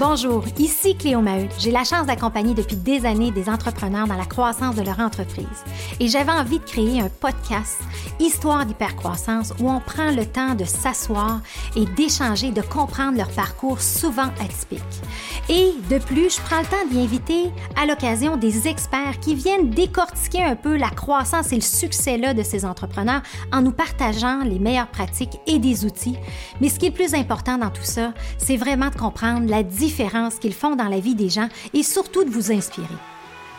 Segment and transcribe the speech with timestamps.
[0.00, 1.48] Bonjour, ici Cléo Maheu.
[1.58, 5.46] J'ai la chance d'accompagner depuis des années des entrepreneurs dans la croissance de leur entreprise.
[5.98, 7.78] Et j'avais envie de créer un podcast,
[8.20, 11.40] Histoire d'hypercroissance, où on prend le temps de s'asseoir
[11.74, 14.82] et d'échanger, de comprendre leur parcours souvent atypique.
[15.48, 19.70] Et de plus, je prends le temps d'y inviter à l'occasion des experts qui viennent
[19.70, 24.40] décortiquer un peu la croissance et le succès là de ces entrepreneurs en nous partageant
[24.44, 26.18] les meilleures pratiques et des outils.
[26.60, 29.62] Mais ce qui est plus important dans tout ça, c'est vraiment de comprendre la
[30.40, 32.86] qu'ils font dans la vie des gens et surtout de vous inspirer.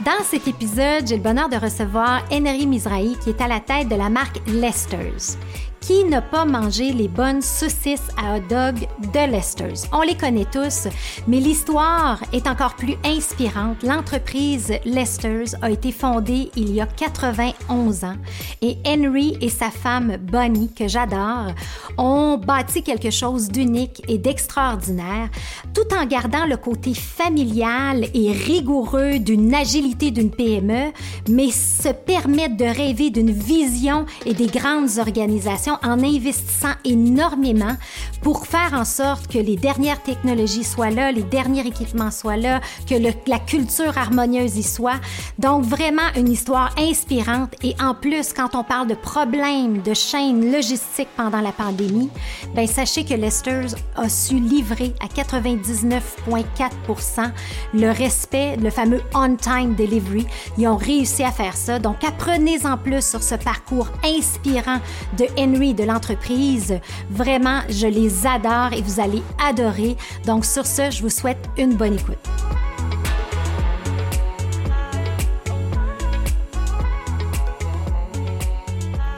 [0.06, 3.90] Dans cet épisode, j'ai le bonheur de recevoir Henry Mizrahi qui est à la tête
[3.90, 5.38] de la marque Lester's.
[5.82, 9.88] Qui n'a pas mangé les bonnes saucisses à hot dog de Lester's?
[9.92, 10.88] On les connaît tous,
[11.28, 13.82] mais l'histoire est encore plus inspirante.
[13.84, 18.18] L'entreprise Lester's a été fondée il y a 91 ans
[18.62, 21.54] et Henry et sa femme Bonnie, que j'adore,
[21.98, 25.30] ont bâti quelque chose d'unique et d'extraordinaire,
[25.74, 30.92] tout en gardant le côté familial et rigoureux d'une agilité d'une PME,
[31.30, 37.76] mais se permettent de rêver d'une vision et des grandes organisations en investissant énormément
[38.22, 42.62] pour faire en sorte que les dernières technologies soient là, les derniers équipements soient là,
[42.88, 45.00] que la culture harmonieuse y soit.
[45.38, 50.52] Donc vraiment une histoire inspirante et en plus quand on parle de problèmes de chaînes
[50.52, 52.10] logistiques pendant la pandémie,
[52.56, 57.32] ben sachez que Lester's a su livrer à 99,4%
[57.74, 60.26] le respect, le fameux on-time delivery.
[60.58, 61.80] Ils ont réussi à faire ça.
[61.80, 64.80] Donc apprenez-en plus sur ce parcours inspirant
[65.18, 66.80] de Henry de l'entreprise.
[67.10, 69.98] Vraiment, je les adore et vous allez adorer.
[70.26, 72.18] Donc sur ce, je vous souhaite une bonne écoute.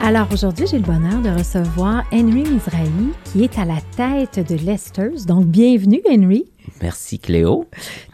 [0.00, 2.90] Alors aujourd'hui, j'ai le bonheur de recevoir Henry Mizrahi
[3.24, 5.26] qui est à la tête de Lester's.
[5.26, 6.46] Donc bienvenue Henry.
[6.82, 7.68] Merci Cléo.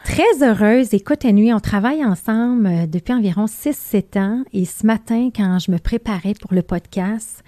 [0.04, 0.92] Très heureuse.
[0.92, 5.70] Écoute Henry, on travaille ensemble euh, depuis environ 6-7 ans et ce matin, quand je
[5.70, 7.42] me préparais pour le podcast,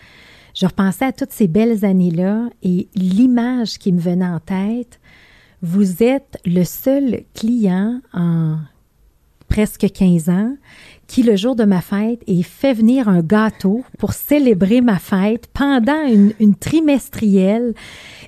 [0.55, 5.01] je repensais à toutes ces belles années-là et l'image qui me venait en tête.
[5.63, 8.59] Vous êtes le seul client en
[9.49, 10.57] presque 15 ans
[11.11, 15.49] qui, le jour de ma fête, ait fait venir un gâteau pour célébrer ma fête
[15.53, 17.75] pendant une, une trimestrielle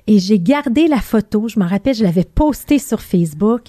[0.05, 1.47] et j'ai gardé la photo.
[1.47, 3.61] Je me rappelle, je l'avais postée sur Facebook.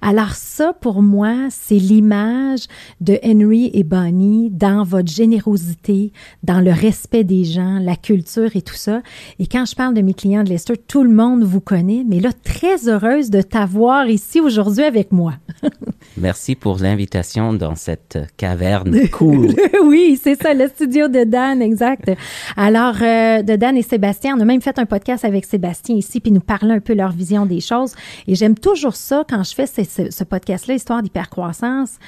[0.00, 2.60] Alors ça, pour moi, c'est l'image
[3.02, 6.12] de Henry et Bonnie dans votre générosité,
[6.42, 9.02] dans le respect des gens, la culture et tout ça.
[9.38, 12.20] Et quand je parle de mes clients de Lester, tout le monde vous connaît, mais
[12.20, 15.34] là, très heureuse de t'avoir ici aujourd'hui avec moi.
[16.16, 18.18] Merci pour l'invitation dans cette
[19.12, 19.48] cool.
[19.84, 22.10] oui, c'est ça, le studio de Dan, exact.
[22.56, 26.20] Alors, euh, de Dan et Sébastien, on a même fait un podcast avec Sébastien ici,
[26.20, 27.94] puis nous parler un peu leur vision des choses.
[28.26, 31.98] Et j'aime toujours ça quand je fais ce, podcast-là, Histoire d'hypercroissance.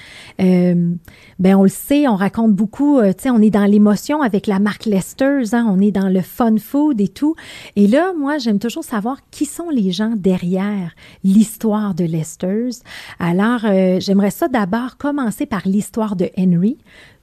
[0.41, 0.95] Euh,
[1.39, 4.47] ben on le sait, on raconte beaucoup, euh, tu sais, on est dans l'émotion avec
[4.47, 7.35] la marque Lester's, hein, on est dans le fun food et tout.
[7.77, 12.83] Et là, moi, j'aime toujours savoir qui sont les gens derrière l'histoire de Lester's.
[13.19, 16.31] Alors, euh, j'aimerais ça d'abord commencer par l'histoire de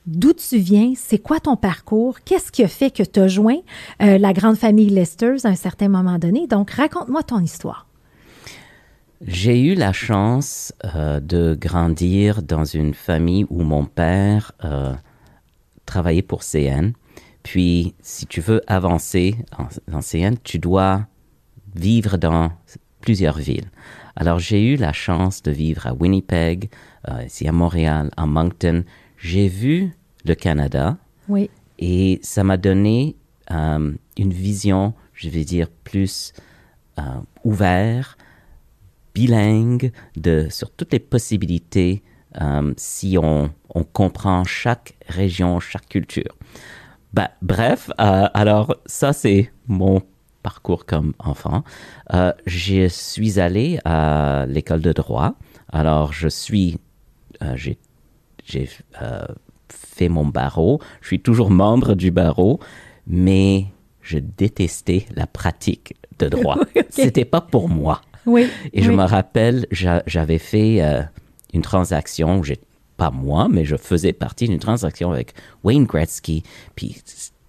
[0.08, 3.60] D'où tu viens, c'est quoi ton parcours, qu'est-ce qui a fait que tu as joint
[4.02, 6.48] euh, la grande famille Lesters à un certain moment donné?
[6.48, 7.86] Donc, raconte-moi ton histoire.
[9.22, 14.96] J'ai eu la chance euh, de grandir dans une famille où mon père euh,
[15.86, 16.94] travaillait pour CN.
[17.44, 19.36] Puis, si tu veux avancer
[19.92, 21.06] en, CN, tu dois
[21.76, 22.52] vivre dans
[23.02, 23.70] plusieurs villes.
[24.16, 26.70] Alors, j'ai eu la chance de vivre à Winnipeg,
[27.26, 28.84] ici à Montréal, à Moncton
[29.22, 29.92] j'ai vu
[30.26, 30.98] le Canada.
[31.30, 31.50] Oui.
[31.80, 33.16] Et ça m'a donné
[33.52, 36.34] euh, une vision, je vais dire, plus
[37.00, 37.04] euh,
[37.44, 38.18] ouverte,
[39.14, 42.04] bilingue, de, sur toutes les possibilités
[42.42, 46.38] euh, si on, on, comprend chaque région, chaque culture.
[47.14, 50.02] Bah, bref, alors ça c'est mon
[50.44, 51.66] parcours comme enfant.
[52.46, 55.36] je suis allé à l'école de droit.
[55.74, 56.80] Alors je suis,
[57.56, 57.78] j'ai
[58.52, 58.70] j'ai
[59.02, 59.26] euh,
[59.70, 60.80] fait mon barreau.
[61.02, 62.60] Je suis toujours membre du barreau,
[63.08, 63.66] mais
[64.02, 66.58] je détestais la pratique de droit.
[66.90, 68.02] C'était pas pour moi.
[68.26, 68.48] Oui.
[68.74, 71.02] Et je me rappelle, j'avais fait euh,
[71.54, 72.42] une transaction,
[72.98, 75.34] pas moi, mais je faisais partie d'une transaction avec
[75.64, 76.44] Wayne Gretzky.
[76.76, 77.02] Puis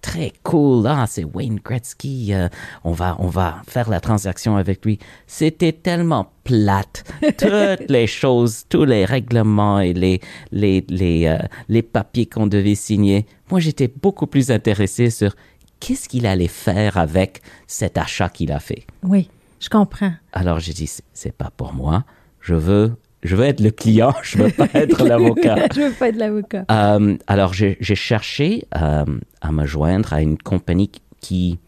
[0.03, 2.49] très cool, ah, c'est Wayne Gretzky, euh,
[2.83, 4.99] on, va, on va faire la transaction avec lui.
[5.25, 7.05] C'était tellement plate.
[7.21, 10.19] Toutes les choses, tous les règlements et les,
[10.51, 11.37] les, les, euh,
[11.69, 13.25] les papiers qu'on devait signer.
[13.49, 15.35] Moi, j'étais beaucoup plus intéressé sur
[15.79, 18.85] qu'est-ce qu'il allait faire avec cet achat qu'il a fait.
[19.03, 19.29] Oui,
[19.61, 20.13] je comprends.
[20.33, 22.03] Alors, j'ai dit, c'est pas pour moi.
[22.41, 25.67] je veux, je veux être le client, je veux pas être l'avocat.
[25.75, 26.65] je veux pas être l'avocat.
[26.69, 29.05] Euh, alors, j'ai cherché euh,
[29.41, 31.59] à me joindre à une compagnie qui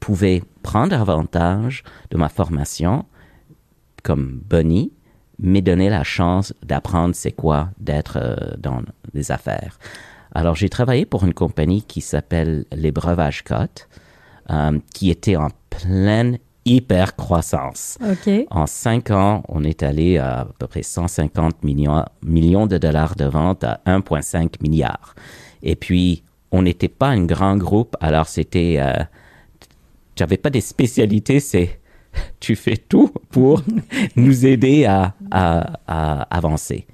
[0.00, 3.04] pouvait prendre avantage de ma formation
[4.02, 4.92] comme Bonnie,
[5.38, 9.78] mais donner la chance d'apprendre c'est quoi d'être euh, dans les affaires.
[10.34, 13.88] Alors, j'ai travaillé pour une compagnie qui s'appelle Les Breuvages Cotes,
[14.92, 17.98] qui était en pleine hyper croissance.
[18.50, 23.16] En cinq ans, on est allé à à peu près 150 millions, millions de dollars
[23.16, 25.14] de vente à 1,5 milliard.
[25.62, 26.22] Et puis,
[26.52, 28.76] on n'était pas un grand groupe, alors c'était...
[28.78, 29.02] Euh,
[30.16, 31.80] j'avais pas des spécialités, c'est
[32.40, 33.62] tu fais tout pour
[34.16, 36.86] nous aider à, à, à avancer.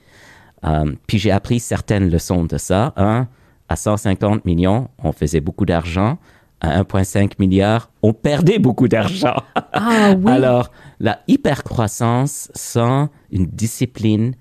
[0.65, 2.93] Euh, puis j'ai appris certaines leçons de ça.
[2.97, 3.29] Un,
[3.69, 6.19] à 150 millions, on faisait beaucoup d'argent.
[6.61, 9.37] À 1,5 milliard, on perdait beaucoup d'argent.
[9.73, 10.31] Ah oui.
[10.31, 14.35] Alors, la hypercroissance sans une discipline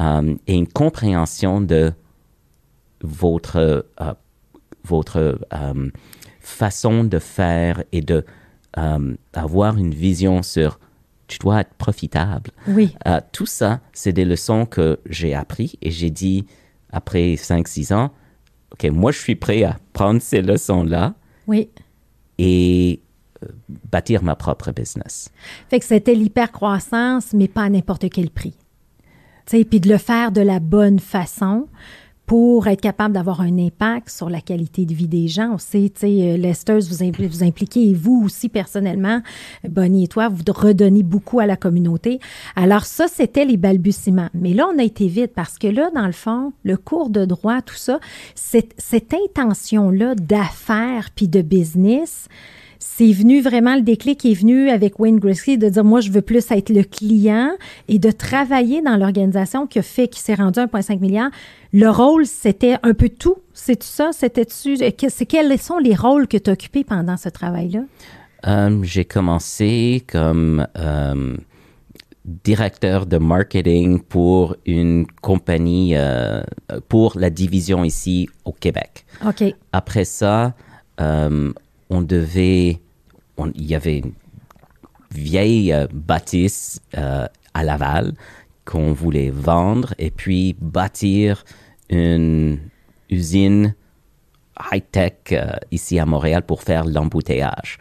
[0.00, 1.92] euh, et une compréhension de
[3.02, 3.56] votre,
[4.00, 4.14] euh,
[4.84, 5.90] votre euh,
[6.40, 8.24] façon de faire et de
[8.78, 10.78] euh, avoir une vision sur
[11.26, 12.50] tu dois être profitable.
[12.66, 12.94] Oui.
[13.06, 16.46] Euh, tout ça, c'est des leçons que j'ai appris et j'ai dit
[16.90, 18.12] après 5-6 ans,
[18.72, 21.14] OK, moi je suis prêt à prendre ces leçons-là
[21.48, 21.68] Oui.
[22.38, 23.00] et
[23.42, 23.48] euh,
[23.90, 25.30] bâtir ma propre business.
[25.68, 28.54] Fait que c'était l'hypercroissance, mais pas à n'importe quel prix.
[29.46, 31.68] Tu sais, puis de le faire de la bonne façon
[32.28, 35.54] pour être capable d'avoir un impact sur la qualité de vie des gens.
[35.54, 39.22] On sait, tu sais, euh, vous, vous impliquez, vous aussi personnellement,
[39.66, 42.20] Bonnie et toi, vous redonnez beaucoup à la communauté.
[42.54, 44.28] Alors ça, c'était les balbutiements.
[44.34, 47.24] Mais là, on a été vite parce que là, dans le fond, le cours de
[47.24, 47.98] droit, tout ça,
[48.34, 52.28] cette, cette intention-là d'affaires puis de business,
[52.78, 56.22] c'est venu vraiment, le déclic est venu avec Wayne Gretzky de dire, moi, je veux
[56.22, 57.50] plus être le client
[57.88, 61.30] et de travailler dans l'organisation qui a fait, qui s'est rendu 1,5 milliard.
[61.72, 63.36] Le rôle, c'était un peu tout.
[63.52, 64.10] C'est ça?
[64.12, 64.76] C'était-tu?
[64.92, 67.80] que- c'est Quels sont les rôles que tu as occupés pendant ce travail-là?
[68.46, 71.36] Euh, j'ai commencé comme euh,
[72.24, 76.42] directeur de marketing pour une compagnie, euh,
[76.88, 79.04] pour la division ici au Québec.
[79.26, 79.42] OK.
[79.72, 80.54] Après ça,
[81.00, 81.52] euh,
[81.90, 82.80] on devait,
[83.54, 84.12] il y avait une
[85.12, 88.14] vieille euh, bâtisse euh, à Laval
[88.64, 91.44] qu'on voulait vendre et puis bâtir
[91.88, 92.58] une
[93.08, 93.74] usine
[94.72, 97.78] high-tech euh, ici à Montréal pour faire l'embouteillage.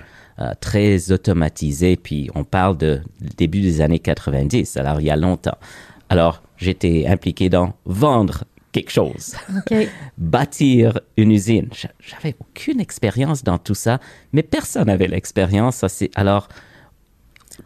[0.62, 3.02] Très automatisé, puis on parle de
[3.38, 5.58] début des années 90, alors il y a longtemps.
[6.10, 8.44] Alors, j'étais impliqué dans vendre
[8.78, 9.36] quelque chose
[10.18, 11.70] bâtir une usine.
[11.74, 14.00] J'a- J'avais aucune expérience dans tout ça,
[14.34, 15.84] mais personne n'avait l'expérience.
[16.16, 16.48] Alors,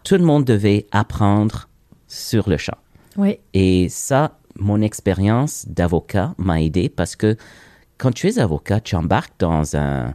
[0.03, 1.67] tout le monde devait apprendre
[2.07, 2.77] sur le champ.
[3.17, 3.39] Oui.
[3.53, 7.35] Et ça, mon expérience d'avocat m'a aidé parce que
[7.97, 10.13] quand tu es avocat, tu embarques dans un,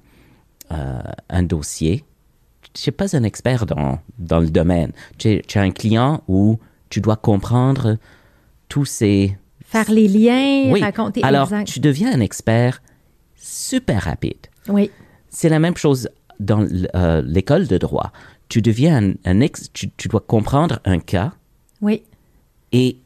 [0.73, 1.01] euh,
[1.31, 2.05] un dossier.
[2.73, 4.93] Tu n'es pas un expert dans, dans le domaine.
[5.19, 6.59] Tu as un client où
[6.91, 7.97] tu dois comprendre
[8.69, 9.37] tous ces
[9.85, 10.81] Faire les liens, oui.
[10.83, 11.23] raconter.
[11.23, 11.67] Alors, exact.
[11.69, 12.81] tu deviens un expert
[13.35, 14.47] super rapide.
[14.69, 14.91] Oui.
[15.29, 16.09] C'est la même chose
[16.41, 18.13] dans euh, l'école de droit.
[18.49, 21.33] Tu deviens un, un ex, tu, tu dois comprendre un cas
[21.83, 22.03] Oui.
[22.73, 22.99] et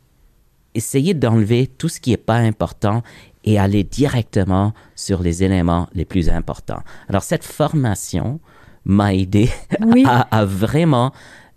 [0.74, 3.02] essayer d'enlever tout ce qui n'est pas important
[3.44, 6.82] et aller directement sur les éléments les plus importants.
[7.08, 8.38] Alors, cette formation
[8.84, 9.50] m'a aidé
[9.80, 10.04] Oui.
[10.06, 11.12] à, à vraiment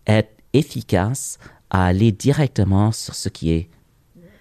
[0.08, 1.38] être efficace,
[1.70, 3.70] à aller directement sur ce qui est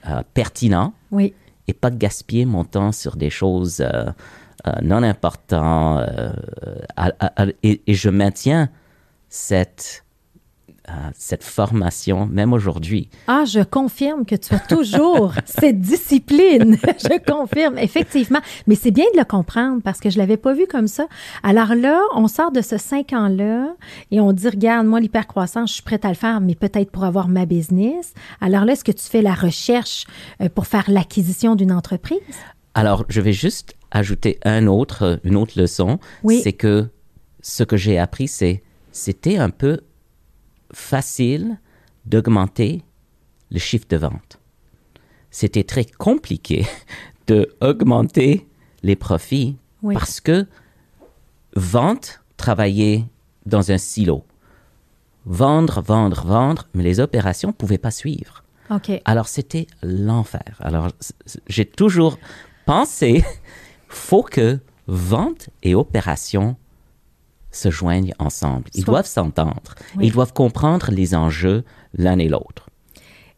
[0.08, 1.34] euh, pertinent Oui.
[1.68, 4.04] et pas gaspiller mon temps sur des choses euh,
[4.66, 6.06] euh, non importantes.
[6.08, 6.32] euh,
[6.96, 8.68] à- à- à- et, et je maintiens
[9.28, 10.01] cette,
[11.16, 13.08] cette formation même aujourd'hui.
[13.28, 16.76] Ah, je confirme que tu as toujours cette discipline.
[16.98, 18.40] je confirme, effectivement.
[18.66, 21.06] Mais c'est bien de le comprendre parce que je l'avais pas vu comme ça.
[21.42, 23.74] Alors là, on sort de ce cinq ans-là
[24.10, 27.04] et on dit, regarde, moi, l'hypercroissance, je suis prête à le faire, mais peut-être pour
[27.04, 28.14] avoir ma business.
[28.40, 30.06] Alors là, est-ce que tu fais la recherche
[30.40, 32.18] euh, pour faire l'acquisition d'une entreprise?
[32.74, 35.98] Alors, je vais juste ajouter un autre, une autre leçon.
[36.22, 36.40] Oui.
[36.42, 36.88] C'est que
[37.42, 38.62] ce que j'ai appris, c'est
[38.92, 39.80] c'était un peu
[40.72, 41.58] facile
[42.06, 42.82] d'augmenter
[43.50, 44.40] le chiffre de vente.
[45.30, 46.66] C'était très compliqué
[47.26, 48.46] de augmenter
[48.82, 49.94] les profits Oui.
[49.94, 50.46] parce que
[51.54, 53.04] vente travaillait
[53.46, 54.24] dans un silo.
[55.24, 58.42] Vendre, vendre, vendre, mais les opérations ne pouvaient pas suivre.
[59.04, 60.56] Alors, c'était l'enfer.
[60.60, 60.88] Alors,
[61.46, 62.18] j'ai toujours
[62.64, 63.24] pensé,
[63.88, 66.56] faut que vente et opération
[67.52, 68.64] se joignent ensemble.
[68.74, 69.74] Ils Soit- doivent s'entendre.
[69.96, 70.06] Oui.
[70.06, 71.62] Ils doivent comprendre les enjeux
[71.96, 72.68] l'un et l'autre.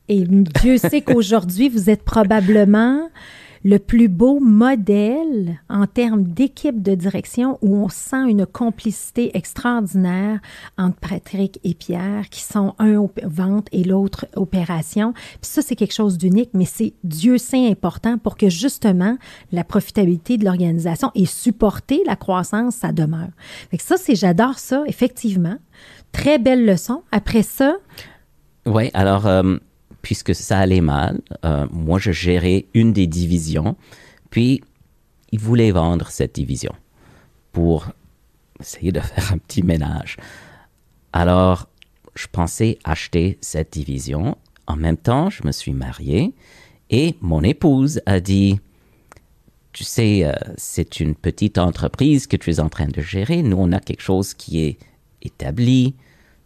[0.09, 3.09] Et Dieu sait qu'aujourd'hui, vous êtes probablement
[3.65, 10.41] le plus beau modèle en termes d'équipe de direction où on sent une complicité extraordinaire
[10.77, 15.15] entre Patrick et Pierre, qui sont un vente et l'autre opération.
[15.15, 19.17] Puis ça, c'est quelque chose d'unique, mais c'est Dieu sait important pour que justement
[19.51, 23.31] la profitabilité de l'organisation et supporter la croissance, ça demeure.
[23.71, 25.57] Fait que ça, c'est, j'adore ça, effectivement.
[26.13, 27.03] Très belle leçon.
[27.13, 27.77] Après ça.
[28.67, 29.57] Oui, alors, euh,
[30.05, 33.75] puisque ça allait mal, euh, moi je gérais une des divisions,
[34.29, 34.63] puis
[35.33, 36.75] ils voulaient vendre cette division
[37.53, 37.89] pour
[38.61, 40.19] essayer de faire un petit ménage.
[41.15, 41.69] Alors,
[42.15, 44.37] je pensais acheter cette division.
[44.67, 46.35] En même temps, je me suis marié
[46.91, 48.61] et mon épouse a dit,
[49.73, 53.43] tu sais, euh, c'est une petite entreprise que tu es en train de gérer.
[53.43, 54.79] Nous, on a quelque chose qui est
[55.23, 55.95] établi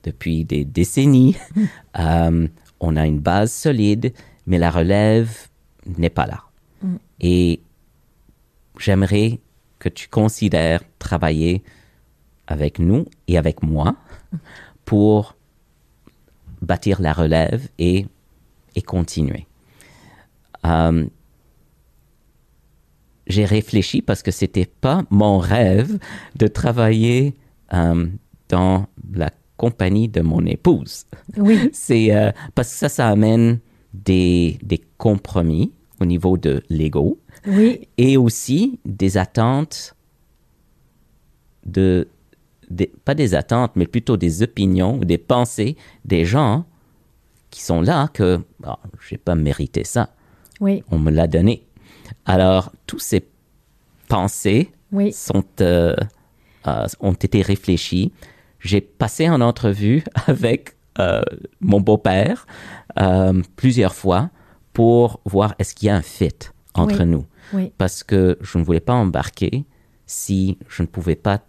[0.05, 1.37] depuis des décennies.
[1.99, 2.47] euh,
[2.81, 4.13] on a une base solide,
[4.47, 5.49] mais la relève
[5.87, 6.43] n'est pas là.
[6.83, 6.97] Mm.
[7.21, 7.61] Et
[8.79, 9.41] j'aimerais
[9.79, 11.63] que tu considères travailler
[12.47, 13.97] avec nous et avec moi
[14.85, 15.37] pour
[16.63, 18.07] bâtir la relève et,
[18.75, 19.47] et continuer.
[20.65, 21.07] Euh,
[23.27, 25.99] j'ai réfléchi parce que c'était pas mon rêve
[26.37, 27.35] de travailler
[27.75, 28.07] euh,
[28.49, 31.05] dans la compagnie de mon épouse.
[31.37, 31.69] Oui.
[31.73, 33.59] C'est euh, parce que ça, ça amène
[33.93, 37.19] des, des compromis au niveau de l'ego.
[37.47, 37.89] Oui.
[37.99, 39.95] Et aussi des attentes
[41.67, 42.09] de,
[43.05, 46.65] pas des attentes, mais plutôt des opinions ou des pensées des gens
[47.51, 50.11] qui sont là que bon, je n'ai pas mérité ça.
[50.61, 50.83] Oui.
[50.91, 51.67] On me l'a donné.
[52.27, 53.27] Alors, tous ces
[54.09, 55.13] pensées oui.
[55.13, 55.95] sont, euh,
[56.67, 58.13] euh, ont été réfléchies
[58.61, 61.23] j'ai passé en entrevue avec euh,
[61.61, 62.47] mon beau-père
[62.99, 64.31] euh, plusieurs fois
[64.73, 66.31] pour voir est-ce qu'il y a un fit
[66.75, 67.07] entre oui.
[67.07, 67.27] nous.
[67.53, 67.73] Oui.
[67.79, 69.65] Parce que je ne voulais pas embarquer
[70.07, 71.41] si je ne pouvais pas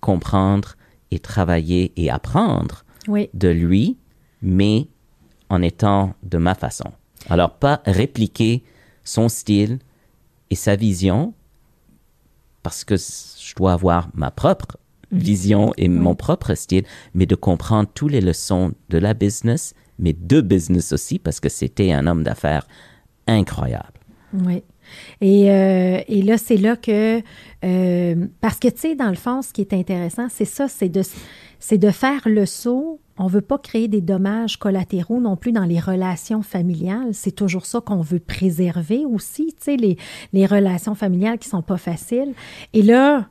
[0.00, 0.76] comprendre
[1.10, 3.30] et travailler et apprendre oui.
[3.34, 3.98] de lui,
[4.42, 4.88] mais
[5.48, 6.92] en étant de ma façon.
[7.28, 8.64] Alors, pas répliquer
[9.04, 9.78] son style
[10.50, 11.34] et sa vision,
[12.62, 14.76] parce que je dois avoir ma propre
[15.12, 16.84] vision et mon propre style,
[17.14, 21.48] mais de comprendre toutes les leçons de la business, mais de business aussi, parce que
[21.48, 22.66] c'était un homme d'affaires
[23.26, 24.00] incroyable.
[24.32, 24.62] Oui.
[25.20, 27.22] Et, euh, et là, c'est là que,
[27.64, 30.88] euh, parce que, tu sais, dans le fond, ce qui est intéressant, c'est ça, c'est
[30.88, 31.02] de,
[31.58, 33.00] c'est de faire le saut.
[33.16, 37.10] On ne veut pas créer des dommages collatéraux non plus dans les relations familiales.
[37.12, 39.96] C'est toujours ça qu'on veut préserver aussi, tu sais, les,
[40.32, 42.34] les relations familiales qui sont pas faciles.
[42.72, 43.28] Et là,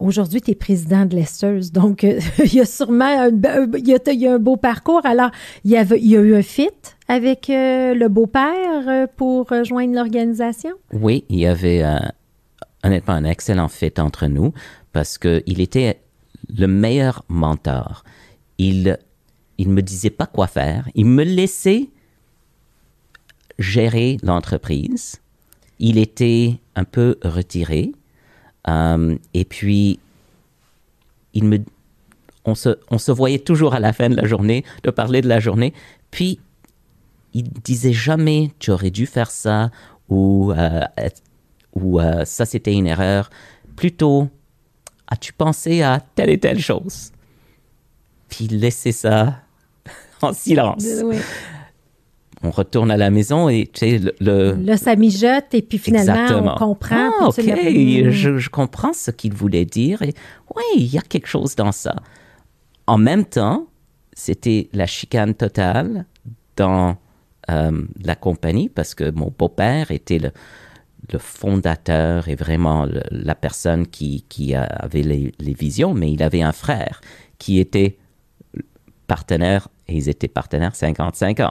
[0.00, 3.30] Aujourd'hui, tu es président de Lester's, donc euh, il y a sûrement un,
[3.76, 5.04] il y a, un beau parcours.
[5.04, 5.30] Alors,
[5.64, 5.84] il y, a
[6.20, 6.70] eu un fit
[7.06, 10.72] avec euh, le beau-père euh, pour rejoindre l'organisation?
[10.92, 11.84] Oui, il y avait
[12.82, 14.52] honnêtement un excellent fit entre nous
[14.92, 16.00] parce qu'il était
[16.48, 18.02] le meilleur mentor.
[18.58, 18.98] Il
[19.60, 20.88] il me disait pas quoi faire.
[20.94, 21.90] Il me laissait
[23.58, 25.20] gérer l'entreprise.
[25.78, 27.92] Il était un peu retiré.
[28.68, 29.98] Euh, et puis,
[31.34, 31.58] il me,
[32.44, 35.28] on, se, on se voyait toujours à la fin de la journée, de parler de
[35.28, 35.72] la journée.
[36.10, 36.38] Puis,
[37.32, 39.70] il disait jamais tu aurais dû faire ça
[40.08, 40.80] ou, euh,
[41.74, 43.30] ou euh, ça c'était une erreur.
[43.76, 44.28] Plutôt,
[45.06, 47.12] as-tu pensé à telle et telle chose?
[48.28, 49.40] Puis laisser ça
[50.22, 50.84] en silence.
[51.04, 51.16] Oui.
[52.42, 54.14] On retourne à la maison et tu sais, le.
[54.20, 54.52] le...
[54.64, 56.54] Là, ça mijote et puis finalement, Exactement.
[56.54, 57.10] on comprend.
[57.20, 60.00] Ah, ok, je, je comprends ce qu'il voulait dire.
[60.02, 60.14] Et
[60.56, 61.94] oui, il y a quelque chose dans ça.
[62.86, 63.66] En même temps,
[64.14, 66.06] c'était la chicane totale
[66.56, 66.96] dans
[67.50, 70.30] euh, la compagnie parce que mon beau-père était le,
[71.12, 76.42] le fondateur et vraiment le- la personne qui, avait les, les visions, mais il avait
[76.42, 77.00] un frère
[77.38, 77.98] qui était
[79.06, 81.50] partenaire et ils étaient partenaires 50-50.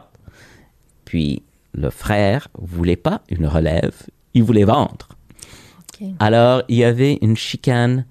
[1.09, 1.41] Puis
[1.73, 3.95] le frère voulait pas une relève,
[4.35, 5.07] il voulait vendre.
[6.19, 8.05] Alors, il y avait une chicane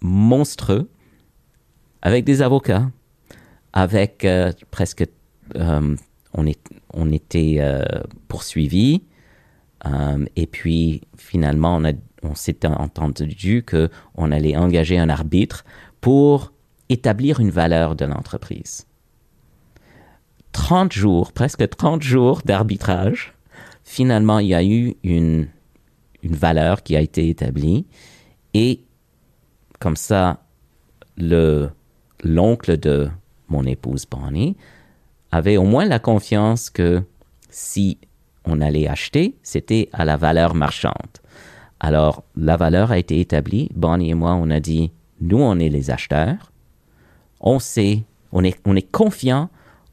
[0.00, 0.86] monstrueuse
[2.00, 2.90] avec des avocats,
[3.74, 5.04] avec euh, presque...
[5.56, 5.94] euh,
[6.32, 6.58] on, est,
[6.94, 7.82] on était euh,
[8.28, 9.02] poursuivis.
[10.36, 11.92] et puis, finalement, on, a-
[12.22, 15.64] on s'est entendu qu'on allait engager un arbitre
[16.00, 16.52] pour
[16.88, 18.86] établir une valeur de l'entreprise.
[20.52, 23.34] 30 jours, presque 30 jours d'arbitrage.
[23.84, 25.48] Finalement, il y a eu une,
[26.22, 27.86] une valeur qui a été établie
[28.54, 28.80] et
[29.78, 30.42] comme ça,
[31.16, 31.70] le
[32.22, 33.08] l'oncle de
[33.48, 34.56] mon épouse Bonnie
[35.32, 37.02] avait au moins la confiance que
[37.48, 37.98] si
[38.44, 40.92] on allait acheter, c'était à la valeur marchande.
[41.78, 43.70] Alors, la valeur a été établie.
[43.74, 46.52] Bonnie et moi, on a dit, nous, on est les acheteurs.
[47.40, 49.48] On sait, on est, on est confiant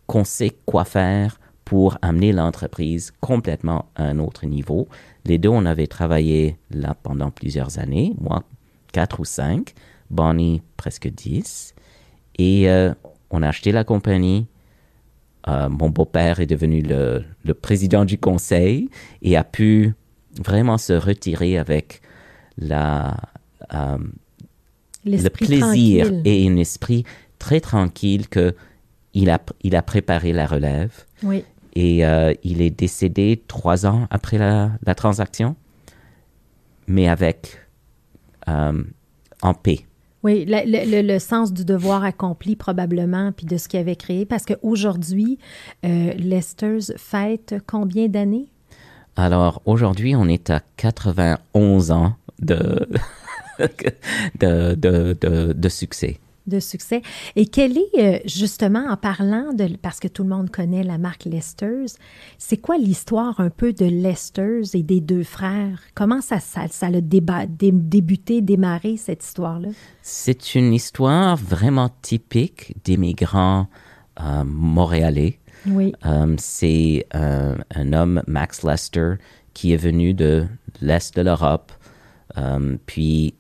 [0.08, 4.88] qu'on sait quoi faire pour amener l'entreprise complètement à un autre niveau.
[5.26, 8.44] Les deux, on avait travaillé là pendant plusieurs années, moi,
[8.94, 9.74] quatre ou cinq,
[10.10, 11.76] Bonnie, presque dix.
[12.38, 12.94] Et euh,
[13.30, 14.48] on a acheté la compagnie.
[15.50, 18.90] Euh, mon beau-père est devenu le, le, président du conseil
[19.22, 19.94] et a pu
[20.42, 22.02] vraiment se retirer avec
[22.58, 23.18] la,
[23.74, 23.98] euh,
[25.06, 26.22] le plaisir tranquille.
[26.26, 27.04] et un esprit
[27.40, 28.56] très tranquille que
[29.18, 30.94] il a, il a préparé la relève.
[31.24, 31.44] Oui.
[31.74, 35.56] Et euh, il est décédé trois ans après la, la transaction,
[36.88, 37.60] mais avec
[38.48, 38.84] euh,
[39.42, 39.82] en paix.
[40.24, 44.26] Oui, le, le- le- sens du devoir accompli probablement, puis de ce qu'il avait créé,
[44.26, 45.38] parce qu'aujourd'hui,
[45.86, 48.48] euh, Lester's fête combien d'années?
[49.16, 52.88] Alors aujourd'hui, on est à 91 ans de,
[54.40, 56.20] de, de, de, de succès.
[56.48, 57.02] De succès.
[57.36, 60.98] Et quel est, euh, justement, en parlant de, parce que tout le monde connaît la
[60.98, 61.98] marque Lester's,
[62.38, 65.82] c'est quoi l'histoire un peu de Lester's et des deux frères?
[65.96, 69.70] Comment ça, ça, ça a déba- dé- débuté, démarré, cette histoire-là?
[70.02, 73.68] C'est une histoire vraiment typique des migrants
[74.22, 75.40] euh, montréalais.
[75.66, 79.16] Oui, Euh, c'est un, un homme, Max Lester,
[79.54, 80.46] qui est venu de
[80.82, 81.72] l'Est de l'Europe,
[82.86, 83.34] puis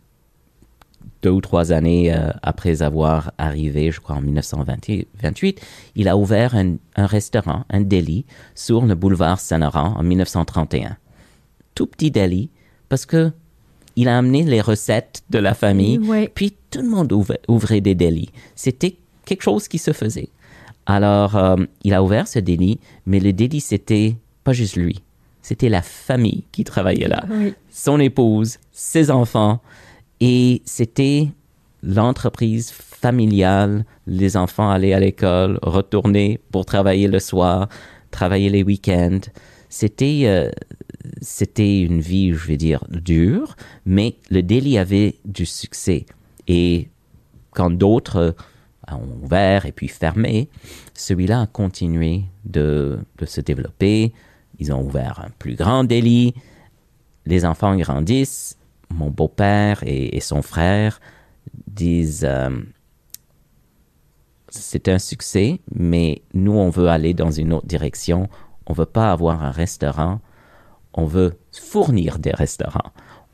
[1.21, 5.61] deux ou trois années euh, après avoir arrivé, je crois en 1928,
[5.95, 10.97] il a ouvert un, un restaurant, un deli, sur le boulevard Saint-Laurent en 1931.
[11.75, 12.49] Tout petit deli,
[12.89, 13.31] parce que
[13.97, 15.99] il a amené les recettes de la famille,
[16.35, 18.29] puis tout le monde ouvrait, ouvrait des délis.
[18.55, 18.95] C'était
[19.25, 20.29] quelque chose qui se faisait.
[20.85, 25.01] Alors, euh, il a ouvert ce délit, mais le délit, c'était pas juste lui.
[25.41, 27.25] C'était la famille qui travaillait là.
[27.29, 27.55] oui.
[27.71, 29.61] Son épouse, ses enfants.
[30.19, 31.29] Et c'était
[31.83, 33.85] l'entreprise familiale.
[34.07, 37.69] Les enfants allaient à l'école, retournaient pour travailler le soir,
[38.11, 39.19] travailler les week-ends.
[39.69, 40.49] C'était, euh,
[41.21, 46.05] c'était une vie, je vais dire, dure, mais le délit avait du succès.
[46.47, 46.89] Et
[47.51, 48.35] quand d'autres
[48.89, 50.47] ont ouvert et puis fermé,
[50.93, 54.13] celui-là a continué de, de se développer.
[54.59, 56.33] Ils ont ouvert un plus grand délit.
[57.25, 58.57] Les enfants grandissent.
[58.89, 60.99] Mon beau-père et, son frère
[61.67, 62.49] disent euh,
[64.49, 68.29] c'est un succès, mais nous, on veut aller dans une autre direction.
[68.65, 70.19] On veut pas avoir un restaurant.
[70.93, 72.91] On veut fournir des restaurants.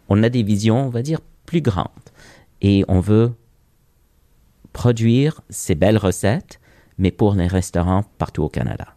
[0.10, 1.88] On a des visions, on va dire, plus grandes.
[2.62, 3.34] Et on veut
[4.74, 6.60] produire ces belles recettes,
[6.98, 8.96] mais pour les restaurants partout au Canada.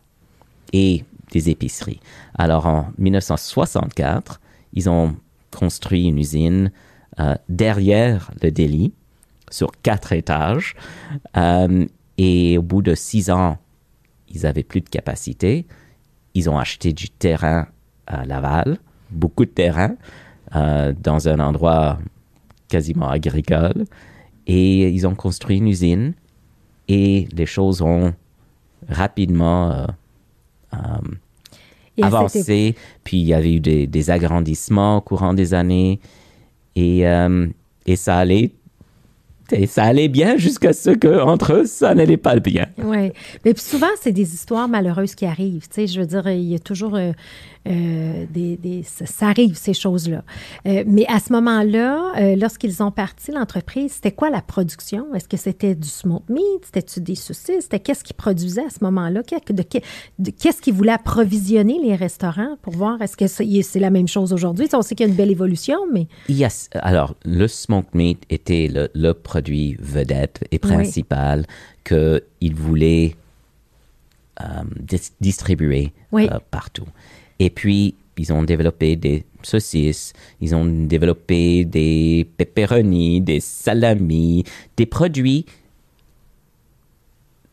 [0.73, 2.01] Et des épiceries.
[2.35, 4.41] Alors en 1964,
[4.73, 5.17] ils ont
[5.51, 6.71] construit une usine
[7.19, 8.93] euh, derrière le délit,
[9.51, 10.75] sur quatre étages.
[11.37, 11.87] Euh,
[12.19, 13.59] et au bout de six ans,
[14.29, 15.67] ils avaient plus de capacité.
[16.35, 17.69] Ils ont acheté du terrain
[18.07, 18.79] à Laval,
[19.11, 19.95] beaucoup de terrain,
[20.55, 21.99] euh, dans un endroit
[22.69, 23.85] quasiment agricole.
[24.47, 26.15] Et ils ont construit une usine
[26.89, 28.15] et les choses ont
[28.89, 29.87] rapidement
[32.03, 32.75] avancé.
[33.05, 36.01] Puis il y avait eu des, des agrandissements au courant des années
[36.75, 37.47] et, euh,
[37.87, 38.53] et ça allait.
[39.53, 42.67] Et ça allait bien jusqu'à ce que entre eux, ça n'allait pas bien.
[42.79, 43.13] Oui.
[43.45, 45.69] Mais puis souvent, c'est des histoires malheureuses qui arrivent.
[45.69, 47.13] Tu sais, je veux dire, il y a toujours euh,
[47.69, 50.23] euh, des, des- ça, arrive, ces choses-là.
[50.67, 55.15] Euh, mais à ce moment-là, lorsqu'ils ont parti l'entreprise, c'était quoi la production?
[55.15, 56.43] Est-ce que c'était du smoked meat?
[56.65, 57.63] C'était-tu des saucisses?
[57.63, 59.23] C'était qu'est-ce qu'ils produisaient à ce moment-là?
[59.23, 64.67] Qu'est-ce qu'ils voulaient approvisionner les restaurants pour voir est-ce que c'est la même chose aujourd'hui?
[64.67, 67.15] Tu sais, On sait qu'il y a une belle évolution, mais Il y a- alors,
[67.25, 69.36] le smoked meat était le, le produit
[69.81, 71.47] vedette et principal
[71.85, 73.15] que qu'ils voulaient
[74.41, 74.45] euh,
[74.81, 76.29] dis- distribuer Oui.
[76.31, 76.87] euh, partout.
[77.39, 84.45] Et puis, ils ont développé des saucisses, ils ont développé des pepperonis, des salamis,
[84.77, 85.45] des produits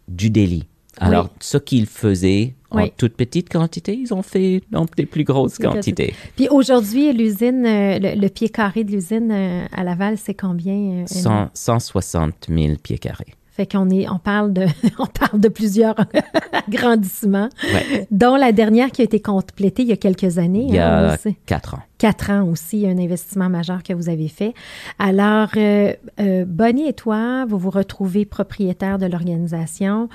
[0.08, 0.66] du délit.
[0.98, 1.32] Alors, Oui.
[1.40, 2.92] ce qu'ils faisaient en Oui.
[2.98, 6.14] toute petite quantité, ils ont fait dans des plus grosses quantités.
[6.36, 11.04] Puis aujourd'hui, l'usine, euh, le, le pied carré de l'usine euh, à Laval, c'est combien?
[11.04, 13.34] euh, Cent- 160 000 pieds carrés.
[13.56, 14.66] Fait qu'on est, on parle de,
[15.00, 15.94] on parle de plusieurs
[16.68, 18.08] agrandissements, Ouais.
[18.10, 20.66] dont la dernière qui a été complétée il y a quelques années.
[20.68, 21.36] Il y hein, a aussi.
[21.46, 21.82] quatre ans.
[22.00, 24.56] Quatre ans aussi, un investissement majeur que vous avez fait.
[24.98, 30.10] Alors, euh, euh, Bonnie et toi, vous vous retrouvez propriétaire de l'organisation.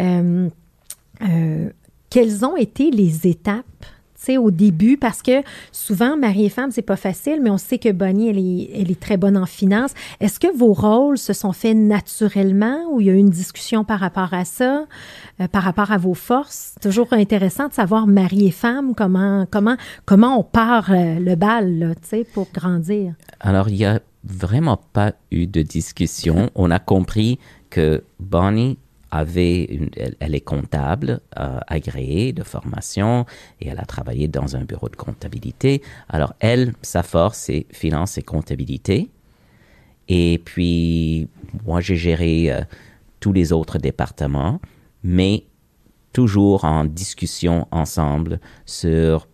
[0.00, 0.48] Euh,
[2.14, 3.66] quelles ont été les étapes
[4.38, 7.90] au début, parce que souvent, mari et femme, c'est pas facile, mais on sait que
[7.92, 9.92] Bonnie, elle est, elle est très bonne en finance.
[10.20, 13.84] Est-ce que vos rôles se sont faits naturellement ou il y a eu une discussion
[13.84, 14.86] par rapport à ça,
[15.40, 16.74] euh, par rapport à vos forces?
[16.80, 21.94] Toujours intéressant de savoir, mari et femme, comment, comment, comment on part euh, le bal,
[22.02, 23.14] sais, pour grandir?
[23.40, 26.48] Alors, il y a vraiment pas eu de discussion.
[26.54, 28.78] On a compris que Bonnie
[29.22, 33.26] elle, est comptable euh, agréée de formation
[33.60, 35.82] et elle a travaillé dans un bureau de comptabilité.
[36.08, 39.10] Alors elle, sa force, c'est finance et comptabilité.
[40.08, 41.28] Et puis,
[41.64, 42.60] moi, j'ai géré euh,
[43.20, 44.60] tous les autres départements,
[45.02, 45.44] mais
[46.12, 49.28] toujours en discussion ensemble sur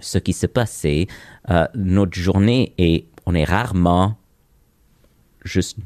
[0.00, 1.06] ce qui se passait.
[1.50, 4.16] Euh, notre journée et on est rarement
[5.44, 5.78] juste,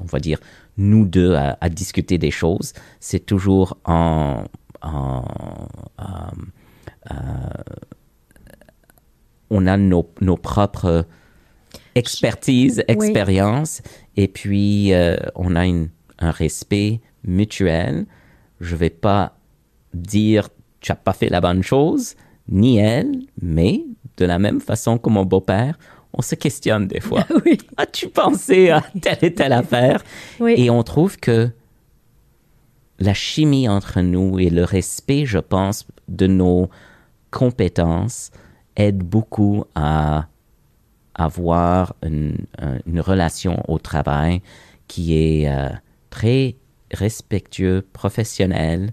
[0.00, 0.38] on va dire,
[0.78, 2.72] nous deux à, discuter des choses.
[3.00, 4.44] C'est toujours en,
[4.80, 5.24] en
[6.00, 6.04] euh,
[7.10, 7.14] euh,
[9.50, 11.06] on a nos, nos propres
[11.94, 13.82] expertises, expériences,
[14.16, 18.06] et puis euh, on a une, un respect mutuel.
[18.60, 19.36] Je vais pas
[19.94, 20.48] dire
[20.80, 22.14] tu n'as pas fait la bonne chose,
[22.48, 23.84] ni elle, mais
[24.16, 25.78] de la même façon que mon beau-père,
[26.18, 27.24] on se questionne des fois.
[27.46, 27.58] oui.
[27.76, 30.02] As-tu pensé à telle et telle affaire?
[30.44, 31.50] Et on trouve que
[32.98, 36.68] la chimie entre nous et le respect, je pense, de nos
[37.30, 38.32] compétences
[38.76, 40.26] aide beaucoup à
[41.14, 42.46] avoir une,
[42.96, 44.42] relation au travail
[44.88, 45.68] qui est euh,
[46.10, 46.56] très
[46.92, 48.92] respectueux, professionnel.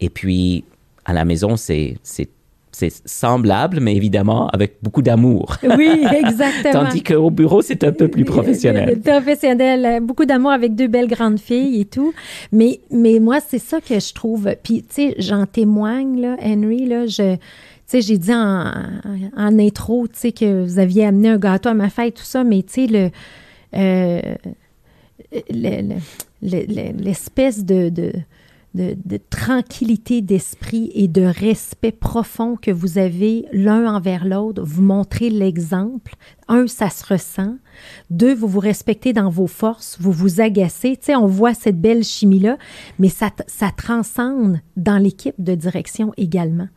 [0.00, 0.64] Et puis,
[1.04, 1.98] à la maison, c'est
[2.78, 5.56] c'est semblable, mais évidemment avec beaucoup d'amour.
[5.78, 6.84] Oui, exactement.
[6.84, 8.98] Tandis qu'au bureau, c'est un peu plus professionnel.
[9.00, 12.12] Professionnel, beaucoup d'amour avec deux belles grandes filles et tout.
[12.52, 14.48] Mais, mais moi, c'est ça que je trouve.
[14.62, 17.34] Puis, tu sais, j'en témoigne, là, Henry, là, je...
[17.34, 17.40] Tu
[17.86, 18.72] sais, j'ai dit en,
[19.36, 22.44] en, intro, tu sais, que vous aviez amené un gâteau à ma fête, tout ça,
[22.44, 23.10] mais tu sais, le...
[23.76, 24.20] Euh,
[26.40, 28.12] l'espèce de, de
[28.74, 28.96] de,
[29.30, 34.62] tranquillité d'esprit et de respect profond que vous avez l'un envers l'autre.
[34.62, 36.14] Vous montrez l'exemple.
[36.48, 37.56] Un, ça se ressent.
[38.10, 40.96] Deux, vous vous respectez dans vos forces, vous vous agacez.
[40.96, 42.58] Tu sais, on voit cette belle chimie-là,
[42.98, 46.68] mais ça, ça transcende dans l'équipe de direction également.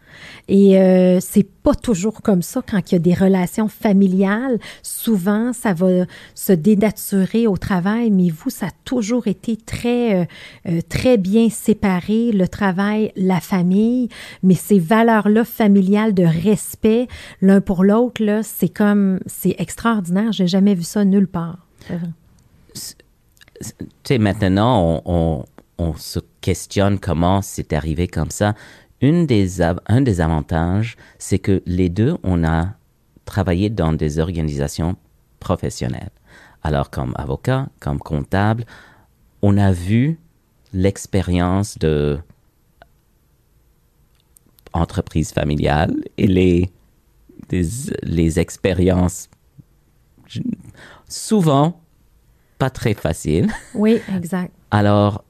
[0.48, 4.60] Et euh, c'est pas toujours comme ça quand il y a des relations familiales.
[4.82, 10.26] Souvent, ça va se dénaturer au travail, mais vous, ça a toujours été très, euh,
[10.70, 14.10] euh, très bien séparé, le travail, la famille.
[14.44, 17.08] Mais ces valeurs-là familiales de respect
[17.42, 20.32] l'un pour l'autre, c'est comme, c'est extraordinaire.
[20.32, 21.66] J'ai jamais vu ça nulle part.
[22.74, 25.46] Tu sais, maintenant, on,
[25.98, 28.54] se questionne comment c'est arrivé comme ça.
[29.02, 32.76] Une des, un des avantages, c'est que les deux, on a
[33.26, 34.96] travaillé dans des organisations
[35.40, 36.12] professionnelles.
[36.64, 38.66] Alors, comme avocat, comme comptable,
[39.42, 40.20] on a vu
[40.74, 42.20] l'expérience de
[44.74, 46.72] entreprise familiale et les,
[48.04, 49.30] les expériences
[51.08, 51.82] souvent
[52.58, 53.52] pas très facile.
[53.74, 54.54] Oui, exact.
[54.70, 55.24] Alors,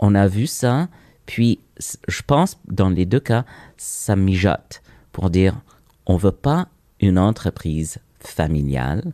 [0.00, 0.88] on a vu ça,
[1.24, 1.60] puis
[2.08, 3.44] je pense dans les deux cas,
[3.76, 5.60] ça mijote pour dire
[6.06, 6.68] on veut pas
[7.00, 9.12] une entreprise familiale,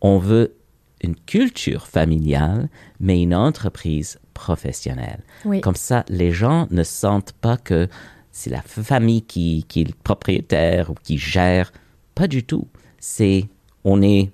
[0.00, 0.54] on veut
[1.02, 2.68] une culture familiale,
[3.00, 5.22] mais une entreprise professionnelle.
[5.62, 7.88] Comme ça, les gens ne sentent pas que
[8.32, 11.72] c'est la famille qui, qui est le propriétaire ou qui gère.
[12.14, 12.68] Pas du tout.
[12.98, 13.48] C'est,
[13.84, 14.30] on est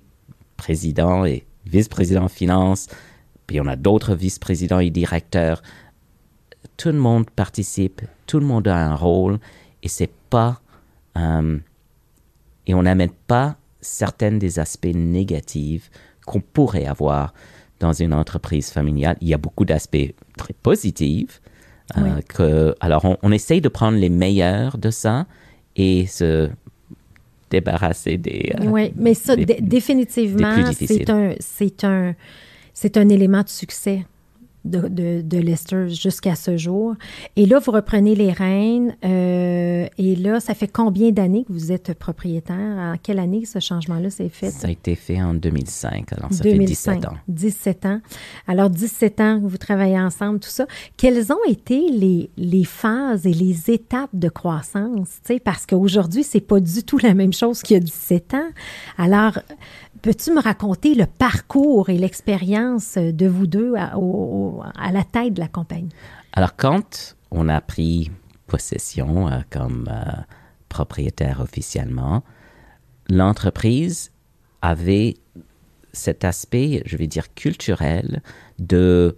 [0.57, 2.89] président et vice-président finance,
[3.47, 5.63] puis on a d'autres vice-présidents et directeurs.
[6.77, 9.39] Tout le monde participe, tout le monde a un rôle,
[9.83, 10.61] et c'est pas
[11.17, 11.59] euh,
[12.67, 15.91] et on n'amène pas certains des aspects négatifs
[16.27, 17.35] qu'on pourrait avoir
[17.81, 19.17] dans une entreprise familiale.
[19.21, 21.41] Il y a beaucoup d'aspects très positifs.
[21.99, 25.27] Euh, que, alors, on, on, essaye de prendre les meilleurs de ça
[25.77, 26.49] et se
[27.51, 28.53] débarrasser des.
[28.61, 32.15] Euh, oui, mais ça, définitivement, c'est un, c'est un,
[32.73, 34.07] c'est un élément de succès
[34.65, 36.95] de, de, Lester jusqu'à ce jour.
[37.37, 38.97] Et là, vous reprenez les rênes.
[39.05, 42.57] Euh, et là, ça fait combien d'années que vous êtes propriétaire?
[42.57, 44.51] En quelle année ce changement-là s'est fait?
[44.51, 46.13] Ça a été fait en 2005.
[46.13, 47.17] Alors, ça fait 17 ans.
[47.29, 48.01] 17 ans.
[48.47, 50.67] Alors, 17 ans que vous travaillez ensemble, tout ça.
[50.97, 55.21] Quelles ont été les, les phases et les étapes de croissance?
[55.45, 58.49] Parce qu'aujourd'hui, c'est pas du tout la même chose qu'il y a 17 ans.
[58.97, 59.39] Alors,
[60.03, 63.93] peux-tu me raconter le parcours et l'expérience de vous deux à,
[64.93, 65.93] la tête de la compagnie?
[66.33, 68.11] Alors, quand on a pris
[68.47, 70.21] possession euh, comme euh,
[70.69, 72.25] propriétaire officiellement,
[73.09, 74.13] l'entreprise
[74.61, 75.15] avait
[75.93, 78.23] cet aspect, je vais dire, culturel
[78.59, 79.17] de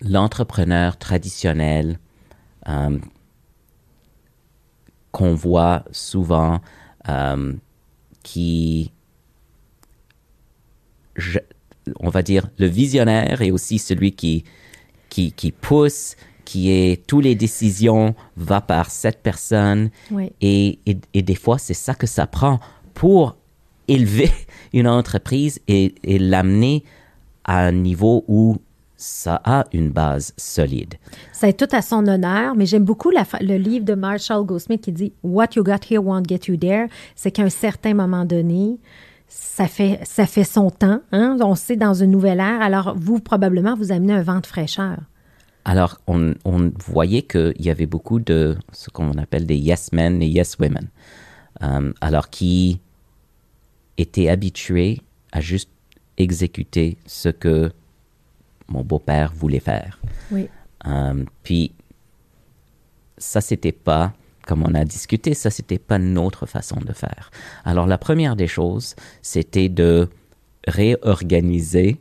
[0.00, 1.98] l'entrepreneur traditionnel
[2.68, 2.98] euh,
[5.12, 6.60] qu'on voit souvent,
[8.22, 8.92] qui,
[12.00, 14.44] on va dire, le visionnaire et aussi celui qui,
[15.08, 19.90] qui, qui pousse, qui est toutes les décisions va par cette personne.
[20.40, 22.60] Et, et, des fois, c'est ça que ça prend
[22.94, 23.36] pour
[23.88, 24.30] élever
[24.72, 26.84] une entreprise et, et l'amener
[27.44, 28.58] à un niveau où
[29.00, 30.94] ça a une base solide.
[31.32, 35.12] C'est tout à son honneur, mais j'aime beaucoup le livre de Marshall Goldsmith qui dit
[35.22, 36.86] What you got here won't get you there.
[37.16, 38.78] C'est qu'à un certain moment donné,
[39.26, 41.00] ça fait, ça fait son temps.
[41.12, 41.38] Hein?
[41.40, 42.60] On sait dans une nouvelle ère.
[42.60, 44.98] Alors, vous, probablement, vous amenez un vent de fraîcheur.
[45.64, 46.34] Alors, on,
[46.86, 50.88] voyait qu'il y avait beaucoup de ce qu'on appelle des yes men et yes women.
[51.62, 52.80] Euh, alors, qui
[53.96, 55.00] étaient habitués
[55.32, 55.70] à juste
[56.18, 57.72] exécuter ce que
[58.70, 60.00] mon beau-père voulait faire.
[60.30, 60.48] Oui.
[60.86, 61.72] Euh, puis,
[63.18, 64.14] ça, c'était pas,
[64.46, 67.30] comme on a discuté, ça, c'était pas notre façon de faire.
[67.64, 70.08] Alors, la première des choses, c'était de
[70.66, 72.00] réorganiser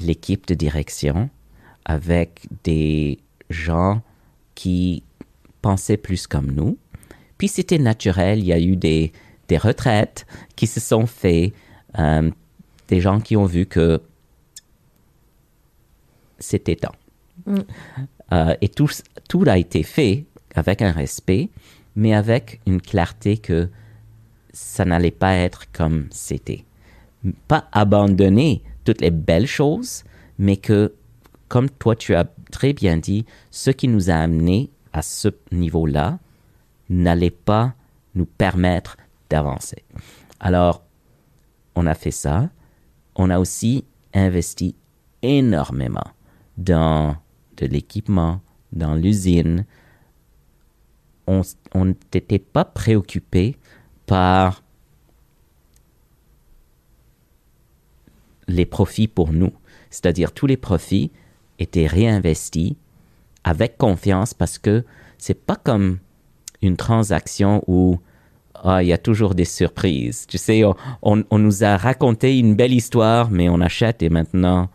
[0.00, 1.30] l'équipe de direction
[1.84, 3.18] avec des
[3.50, 4.02] gens
[4.54, 5.02] qui
[5.62, 6.78] pensaient plus comme nous.
[7.38, 9.12] Puis c'était naturel, il y a eu des,
[9.48, 11.52] des retraites qui se sont faites,
[11.98, 12.30] euh,
[12.88, 14.00] des gens qui ont vu que
[16.38, 16.94] c'était temps.
[17.46, 17.56] Mm.
[18.32, 18.88] Euh, et tout,
[19.28, 21.50] tout a été fait avec un respect,
[21.96, 23.68] mais avec une clarté que
[24.52, 26.64] ça n'allait pas être comme c'était.
[27.46, 30.04] Pas abandonner toutes les belles choses,
[30.38, 30.94] mais que,
[31.48, 36.18] comme toi tu as très bien dit, ce qui nous a amenés à ce niveau-là
[36.88, 37.74] n'allait pas
[38.14, 38.96] nous permettre
[39.30, 39.84] d'avancer.
[40.40, 40.82] Alors,
[41.74, 42.50] on a fait ça.
[43.14, 44.74] On a aussi investi
[45.22, 46.06] énormément
[46.58, 47.16] dans
[47.56, 48.40] de l'équipement,
[48.72, 49.64] dans l'usine,
[51.26, 51.42] on
[51.84, 53.56] n'était pas préoccupé
[54.06, 54.62] par
[58.46, 59.52] les profits pour nous.
[59.90, 61.10] C'est-à-dire tous les profits
[61.58, 62.76] étaient réinvestis
[63.44, 64.84] avec confiance parce que
[65.18, 65.98] c'est pas comme
[66.62, 67.98] une transaction où
[68.64, 70.26] ah, il y a toujours des surprises.
[70.26, 70.74] Tu sais, on,
[71.30, 74.68] on, nous a raconté une belle histoire, mais on achète et maintenant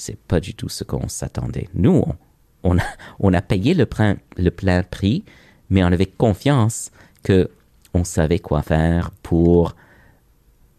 [0.00, 1.68] c'est pas du tout ce qu'on s'attendait.
[1.74, 2.04] Nous,
[2.62, 2.82] on, a,
[3.18, 5.24] on, a, payé le, plein, le plein prix,
[5.68, 6.90] mais on avait confiance
[7.22, 7.50] que
[7.92, 9.74] on savait quoi faire pour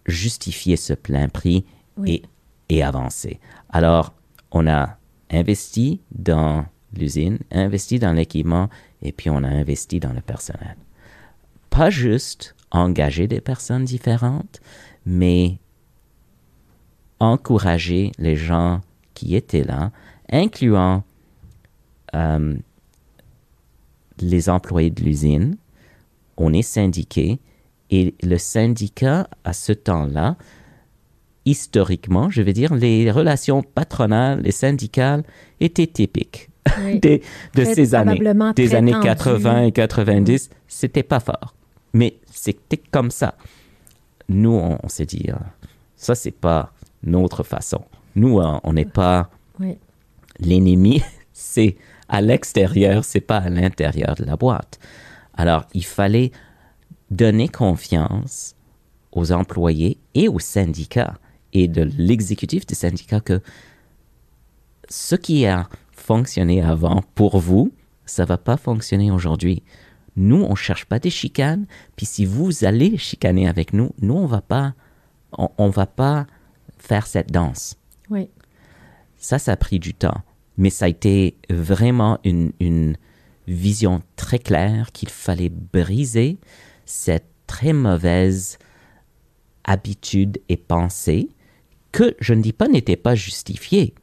[0.07, 1.65] justifier ce plein prix
[2.05, 2.23] et,
[2.69, 3.39] et avancer.
[3.69, 4.13] Alors,
[4.51, 4.97] on a
[5.29, 8.69] investi dans l'usine, investi dans l'équipement
[9.01, 10.77] et puis on a investi dans le personnel.
[11.69, 14.62] Pas juste engager des personnes différentes,
[15.05, 15.60] mais
[17.19, 18.81] encourager les gens
[19.21, 19.91] qui étaient là,
[20.31, 21.03] incluant
[22.15, 22.55] euh,
[24.19, 25.57] les employés de l'usine.
[26.38, 27.39] On est syndiqué
[27.91, 30.38] et le syndicat, à ce temps-là,
[31.45, 35.23] historiquement, je veux dire, les relations patronales et syndicales
[35.60, 36.49] étaient typiques
[37.01, 37.19] de
[37.63, 38.19] ces années.
[38.55, 41.53] Des années 80 et 90, c'était pas fort.
[41.93, 43.36] Mais c'était comme ça.
[44.29, 45.36] Nous, on, s'est dit, euh,
[45.95, 47.84] ça, c'est pas notre façon.
[48.15, 49.30] Nous, hein, on n'est pas
[50.39, 51.02] l'ennemi,
[51.34, 51.78] c'est
[52.10, 54.80] à l'extérieur, c'est pas à l'intérieur de la boîte.
[55.34, 56.32] Alors, il fallait
[57.10, 58.56] donner confiance
[59.12, 61.17] aux employés et aux syndicats
[61.54, 63.41] et de l'exécutif du syndicat que
[64.89, 67.71] ce qui a fonctionné avant pour vous,
[68.06, 69.63] ça va pas fonctionner aujourd'hui.
[70.15, 71.65] Nous, on cherche pas des chicanes.
[71.95, 74.74] Puis si vous allez chicaner avec nous, nous, on va pas,
[75.38, 76.28] on, on va pas
[76.78, 77.78] faire cette danse.
[78.12, 78.30] Oui.
[79.17, 80.21] Ça, ça a pris du temps.
[80.58, 82.95] Mais ça a été vraiment une, une
[83.47, 86.38] vision très claire qu'il fallait briser
[86.86, 88.60] cette très mauvaise
[89.63, 91.30] habitude et pensée
[91.91, 93.93] que je ne dis pas n'était pas justifiée.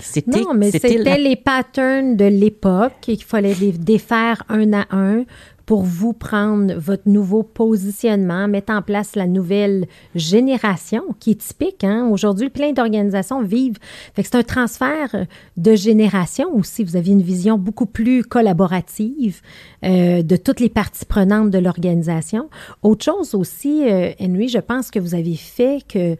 [0.00, 5.24] C'était, non, mais c'était, les patterns de l'époque qu'il fallait les défaire un à un
[5.66, 11.84] pour vous prendre votre nouveau positionnement, mettre en place la nouvelle génération qui est typique.
[11.84, 12.08] Hein?
[12.10, 13.78] Aujourd'hui, plein d'organisations vivent.
[14.16, 16.84] c'est un transfert de génération aussi.
[16.84, 19.40] Vous aviez une vision beaucoup plus collaborative
[19.84, 22.50] euh, de toutes les parties prenantes de l'organisation.
[22.82, 26.16] Autre chose aussi, euh, je pense que vous avez fait que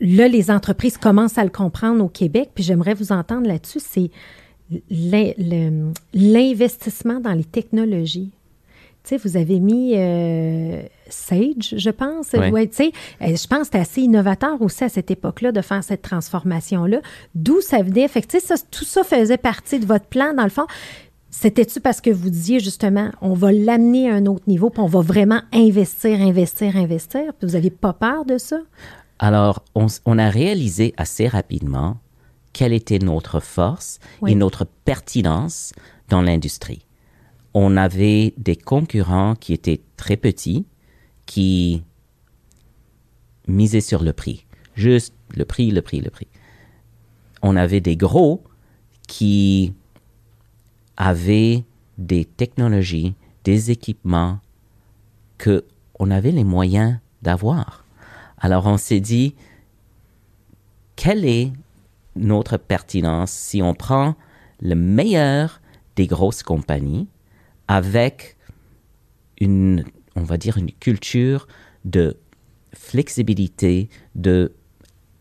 [0.00, 4.10] là, les entreprises commencent à le comprendre au Québec, puis j'aimerais vous entendre là-dessus, c'est
[6.12, 8.30] l'investissement dans les technologies.
[9.04, 12.32] Tu sais, vous avez mis euh, Sage, je pense.
[12.32, 12.66] Ouais.
[12.66, 15.84] tu sais, euh, je pense que c'était assez innovateur aussi à cette époque-là de faire
[15.84, 17.00] cette transformation-là.
[17.36, 18.08] D'où ça venait?
[18.08, 20.66] Fait que, ça, tout ça faisait partie de votre plan, dans le fond.
[21.30, 24.86] C'était-tu parce que vous disiez justement, on va l'amener à un autre niveau, puis on
[24.86, 28.58] va vraiment investir, investir, investir, puis vous n'aviez pas peur de ça?
[29.18, 31.96] Alors, on, a réalisé assez rapidement
[32.56, 35.74] quelle était notre force et notre pertinence
[36.08, 36.86] dans l'industrie.
[37.52, 40.64] On avait des concurrents qui étaient très petits,
[41.26, 41.82] qui
[43.46, 44.46] misaient sur le prix.
[44.74, 46.28] Juste le prix, le prix, le prix.
[47.42, 48.42] On avait des gros
[49.06, 49.74] qui
[50.96, 51.62] avaient
[51.98, 54.40] des technologies, des équipements
[55.36, 55.66] que
[55.98, 57.84] on avait les moyens d'avoir.
[58.38, 59.34] Alors on s'est dit,
[60.96, 61.52] quelle est
[62.16, 64.16] notre pertinence si on prend
[64.60, 65.60] le meilleur
[65.96, 67.08] des grosses compagnies
[67.68, 68.36] avec
[69.40, 71.46] une, on va dire, une culture
[71.84, 72.16] de
[72.72, 74.52] flexibilité, de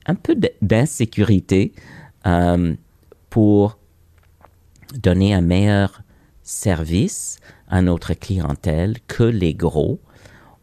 [0.06, 1.74] un peu d'insécurité
[2.28, 2.76] euh,
[3.30, 3.80] pour
[4.94, 6.04] donner un meilleur
[6.44, 10.00] service à notre clientèle que les gros.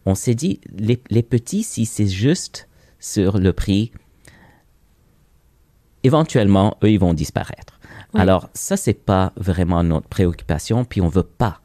[0.07, 2.69] On s'est dit, les, petits, si c'est juste
[2.99, 3.93] sur le prix,
[6.03, 7.79] éventuellement, eux, ils vont disparaître.
[8.15, 11.61] Alors, ça, c'est pas vraiment notre préoccupation, puis on veut pas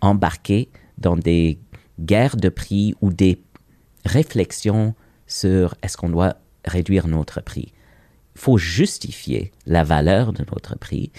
[0.00, 0.68] embarquer
[0.98, 1.60] dans des
[2.00, 3.42] guerres de prix ou des
[4.04, 4.94] réflexions
[5.26, 7.72] sur est-ce qu'on doit réduire notre prix.
[8.34, 11.12] Il faut justifier la valeur de notre prix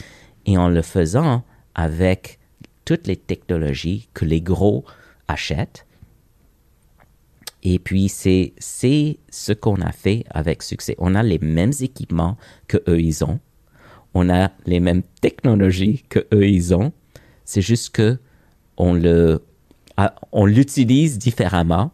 [0.46, 1.44] et en le faisant
[1.76, 2.40] avec
[2.84, 4.84] toutes les technologies que les gros
[5.28, 5.86] achètent,
[7.64, 10.96] et puis, c'est, ce qu'on a fait avec succès.
[10.98, 13.40] On a les mêmes équipements que eux, ils ont.
[14.14, 16.92] On a les mêmes technologies que eux, ils ont.
[17.46, 18.20] C'est juste que
[18.78, 19.44] on le,
[20.32, 21.92] on l'utilise différemment.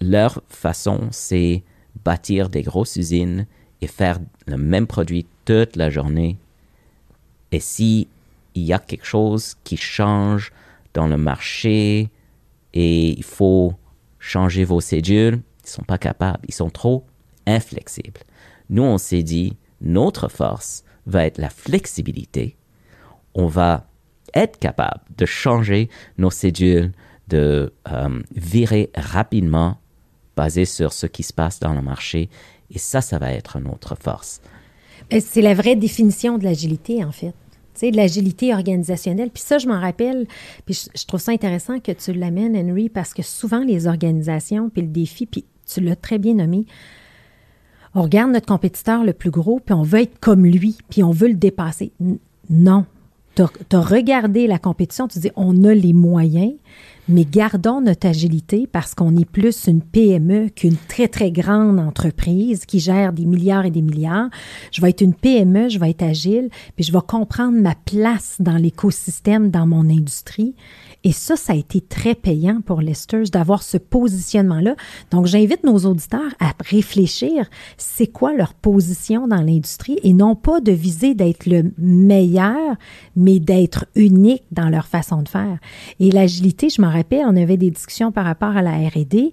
[0.00, 1.62] Leur façon, c'est
[2.04, 3.46] bâtir des grosses usines
[3.82, 6.38] et faire le même produit toute la journée.
[7.52, 8.08] Et si
[8.54, 10.50] il y a quelque chose qui change
[10.94, 12.10] dans le marché
[12.72, 13.74] et il faut
[14.26, 15.40] changer vos cédules.
[15.64, 16.44] Ils sont pas capables.
[16.48, 17.04] Ils sont trop
[17.46, 18.20] inflexibles.
[18.68, 22.56] Nous, on s'est dit, notre force va être la flexibilité.
[23.34, 23.86] On va
[24.34, 26.92] être capable de changer nos cédules,
[27.28, 29.78] de euh, virer rapidement
[30.36, 32.28] basé sur ce qui se passe dans le marché.
[32.70, 34.40] Et ça, ça va être notre force.
[35.20, 37.34] C'est la vraie définition de l'agilité, en fait
[37.80, 39.30] de l'agilité organisationnelle.
[39.30, 40.26] Puis ça, je m'en rappelle,
[40.64, 44.82] puis je, trouve ça intéressant que tu l'amènes, Henry, parce que souvent les organisations, puis
[44.82, 46.66] le défi, puis tu l'as très bien nommé,
[47.94, 51.10] on regarde notre compétiteur le plus gros, puis on veut être comme lui, puis on
[51.10, 51.92] veut le dépasser.
[52.50, 52.84] non.
[53.34, 56.54] Tu as, regardé la compétition, tu dis, on a les moyens,
[57.08, 62.66] mais gardons notre agilité parce qu'on est plus une PME qu'une très, très grande entreprise
[62.66, 64.28] qui gère des milliards et des milliards.
[64.72, 68.36] Je vais être une PME, je vais être agile, puis je vais comprendre ma place
[68.40, 70.54] dans l'écosystème, dans mon industrie.
[71.06, 74.74] Et ça, ça a été très payant pour Lesters d'avoir ce positionnement-là.
[75.12, 80.60] Donc, j'invite nos auditeurs à réfléchir, c'est quoi leur position dans l'industrie et non pas
[80.60, 82.74] de viser d'être le meilleur,
[83.14, 85.58] mais d'être unique dans leur façon de faire.
[86.00, 89.32] Et l'agilité, je m'en rappelle, on avait des discussions par rapport à la R&D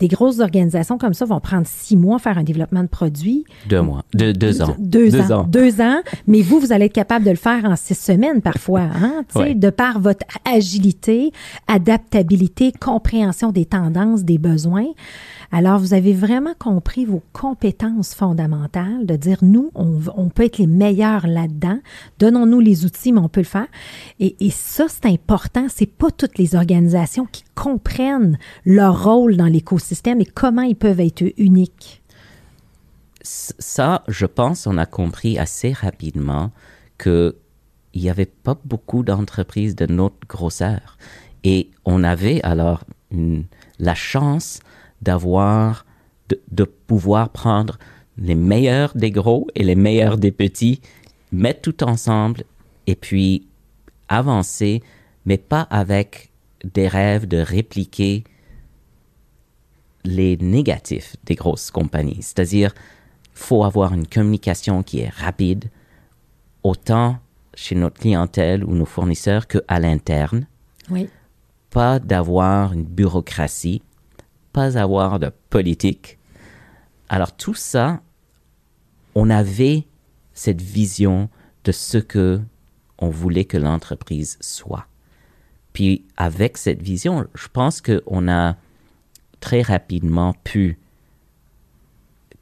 [0.00, 3.44] des grosses organisations comme ça vont prendre six mois à faire un développement de produit.
[3.68, 4.02] Deux mois.
[4.12, 4.74] deux ans.
[4.78, 5.44] Deux, ans.
[5.44, 6.00] Deux ans.
[6.26, 9.70] Mais vous, vous allez être capable de le faire en six semaines parfois, hein, de
[9.70, 11.32] par votre agilité,
[11.68, 14.86] adaptabilité, compréhension des tendances, des besoins.
[15.56, 20.66] Alors, vous avez vraiment compris vos compétences fondamentales, de dire, nous, on, peut être les
[20.66, 21.78] meilleurs là-dedans.
[22.18, 23.68] Donnons-nous les outils, mais on peut le faire.
[24.18, 25.66] Et, ça, c'est important.
[25.68, 30.98] C'est pas toutes les organisations qui comprennent leur rôle dans l'écosystème et comment ils peuvent
[30.98, 32.02] être uniques.
[33.22, 36.50] Ça, je pense, on a compris assez rapidement
[36.98, 37.36] que
[37.92, 40.98] il n'y avait pas beaucoup d'entreprises de notre grosseur.
[41.44, 42.82] Et on avait alors
[43.78, 44.58] la chance
[45.04, 45.86] d'avoir,
[46.50, 47.78] de, pouvoir prendre
[48.16, 50.80] les meilleurs des gros et les meilleurs des petits,
[51.32, 52.44] mettre tout ensemble
[52.86, 53.46] et puis
[54.08, 54.82] avancer
[55.26, 56.30] mais pas avec
[56.64, 58.24] des rêves de répliquer
[60.04, 62.22] les négatifs des grosses compagnies.
[62.22, 62.74] C'est-à-dire,
[63.32, 65.70] faut avoir une communication qui est rapide,
[66.62, 67.18] autant
[67.54, 70.46] chez notre clientèle ou nos fournisseurs qu'à l'interne.
[70.90, 71.08] Oui.
[71.70, 73.82] Pas d'avoir une bureaucratie,
[74.54, 76.16] pas avoir de politique.
[77.10, 78.00] Alors tout ça,
[79.14, 79.84] on avait
[80.32, 81.28] cette vision
[81.64, 82.40] de ce que
[82.98, 84.86] on voulait que l'entreprise soit.
[85.74, 88.56] Puis avec cette vision, je pense qu'on a
[89.40, 90.78] très rapidement pu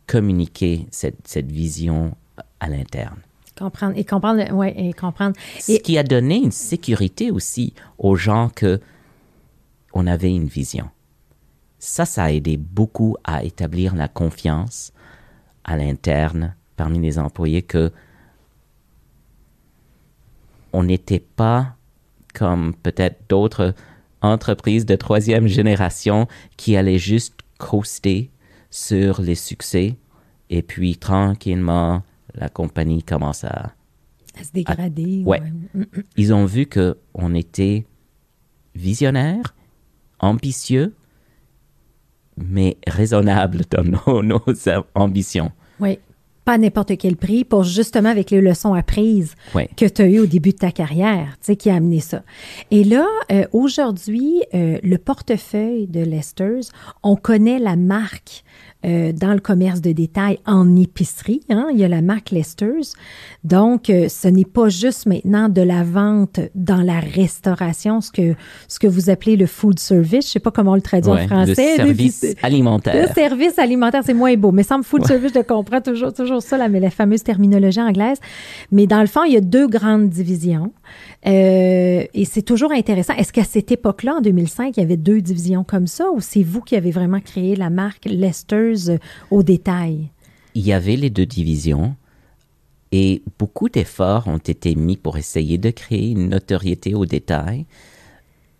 [0.06, 2.14] communiquer cette, cette vision
[2.60, 3.20] à l'interne.
[3.56, 5.34] Comprendre et comprendre, ouais, et comprendre.
[5.58, 8.80] Ce qui a donné une sécurité aussi aux gens que
[9.94, 10.90] on avait une vision.
[11.84, 14.92] Ça, ça a aidé beaucoup à établir la confiance
[15.64, 17.90] à l'interne parmi les employés que
[20.72, 21.74] on n'était pas
[22.34, 23.74] comme peut-être d'autres
[24.20, 28.30] entreprises de troisième génération qui allaient juste coaster
[28.70, 29.96] sur les succès
[30.50, 32.04] et puis tranquillement
[32.34, 33.72] la compagnie commence à,
[34.38, 35.24] à se dégrader.
[35.26, 35.42] ouais.
[36.16, 37.86] Ils ont vu que on était
[38.76, 39.56] visionnaire,
[40.20, 40.94] ambitieux,
[42.36, 44.40] mais raisonnable dans nos, nos
[44.94, 45.50] ambitions.
[45.80, 45.98] Oui
[46.44, 49.68] pas n'importe quel prix, pour justement avec les leçons apprises Ouais.
[49.76, 52.22] que tu as eues au début de ta carrière, tu sais, qui a amené ça.
[52.70, 56.72] Et là, euh, aujourd'hui, euh, le portefeuille de Lester's,
[57.04, 58.42] on connaît la marque
[58.84, 61.40] euh, dans le commerce de détail en épicerie.
[61.50, 61.68] Hein?
[61.72, 62.94] Il y a la marque Lester's.
[63.44, 68.34] Donc, euh, ce n'est pas juste maintenant de la vente dans la restauration, ce que,
[68.68, 70.26] ce que vous appelez le food service.
[70.26, 71.76] Je sais pas comment on le traduit Ouais, en français.
[71.78, 73.14] Le service Le alimentaire.
[73.14, 74.52] service alimentaire, c'est moins beau.
[74.52, 78.18] Mais semble food service, je comprends toujours, toujours ça, la, la fameuse terminologie anglaise.
[78.70, 80.72] Mais dans le fond, il y a deux grandes divisions.
[81.26, 83.14] Euh, et c'est toujours intéressant.
[83.14, 86.42] Est-ce qu'à cette époque-là, en 2005, il y avait deux divisions comme ça ou c'est
[86.42, 88.98] vous qui avez vraiment créé la marque Lester's euh,
[89.30, 90.10] au détail?
[90.54, 91.94] Il y avait les deux divisions
[92.90, 97.64] et beaucoup d'efforts ont été mis pour essayer de créer une notoriété au détail,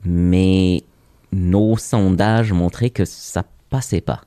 [0.04, 0.82] mais
[1.32, 4.22] nos sondages montraient que ça passait pas.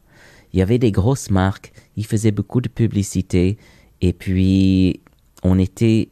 [0.54, 3.58] Il y avait des grosses marques, ils faisaient beaucoup de publicité
[4.02, 5.02] et puis
[5.44, 6.10] on était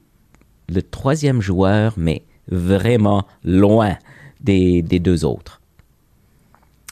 [0.70, 3.97] le troisième joueur, mais vraiment loin
[4.41, 5.61] des, des deux autres.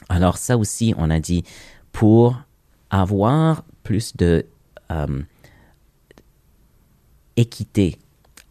[0.08, 1.44] Alors ça aussi, on a dit,
[1.92, 2.40] pour
[2.90, 4.46] avoir plus de
[4.90, 5.22] euh,
[7.36, 7.98] équité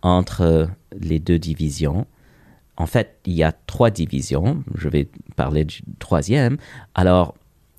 [0.01, 0.69] entre
[0.99, 2.07] les deux divisions,
[2.77, 6.57] en fait, il y a trois divisions, je vais parler du troisième,
[6.95, 7.35] alors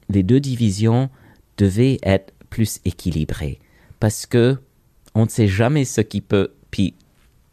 [0.08, 1.10] les deux divisions
[1.56, 3.58] devaient être plus équilibrées
[3.98, 4.58] parce que
[5.14, 6.94] on ne sait jamais ce qui peut, puis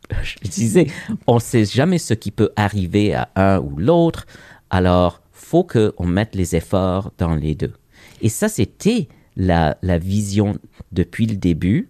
[0.24, 0.88] je disais,
[1.28, 4.26] on ne sait jamais ce qui peut arriver à un ou l'autre,
[4.70, 7.74] alors faut qu'on mette les efforts dans les deux.
[8.22, 10.58] Et ça, c'était la, vision
[10.92, 11.90] depuis le début,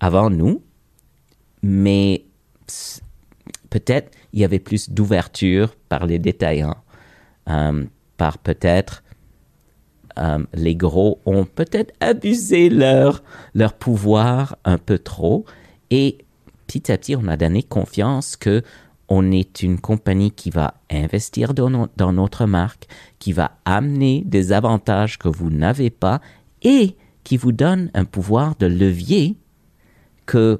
[0.00, 0.62] avant nous,
[1.62, 2.24] mais
[3.68, 6.76] peut-être il y avait plus d'ouverture par les détaillants,
[7.48, 7.84] euh,
[8.16, 9.02] par peut-être
[10.18, 13.22] euh, les gros ont peut-être abusé leur,
[13.54, 15.44] leur pouvoir un peu trop
[15.90, 16.18] et
[16.70, 18.62] petit à petit on a donné confiance que
[19.08, 22.86] on est une compagnie qui va investir dans, no- dans notre marque,
[23.18, 26.20] qui va amener des avantages que vous n'avez pas
[26.62, 26.94] et
[27.24, 29.36] qui vous donne un pouvoir de levier
[30.26, 30.58] que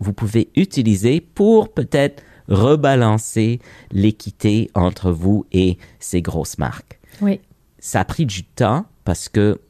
[0.00, 3.60] vous pouvez utiliser pour peut-être rebalancer
[3.92, 6.98] l'équité entre vous et ces grosses marques.
[7.20, 7.40] Oui.
[7.78, 9.60] Ça a pris du temps parce que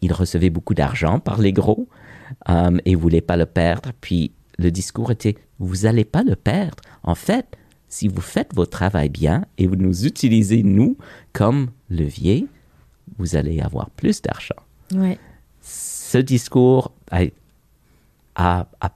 [0.00, 1.88] ils recevaient beaucoup d'argent par les gros
[2.48, 3.90] euh, et voulaient pas le perdre.
[4.00, 6.82] Puis le discours était vous allez pas le perdre.
[7.02, 7.46] En fait,
[7.88, 10.96] si vous faites votre travail bien et vous nous utilisez nous
[11.32, 12.46] comme levier,
[13.18, 14.56] vous allez avoir plus d'argent
[14.94, 15.16] Oui.
[15.60, 17.22] ce discours a,
[18.34, 18.90] a, a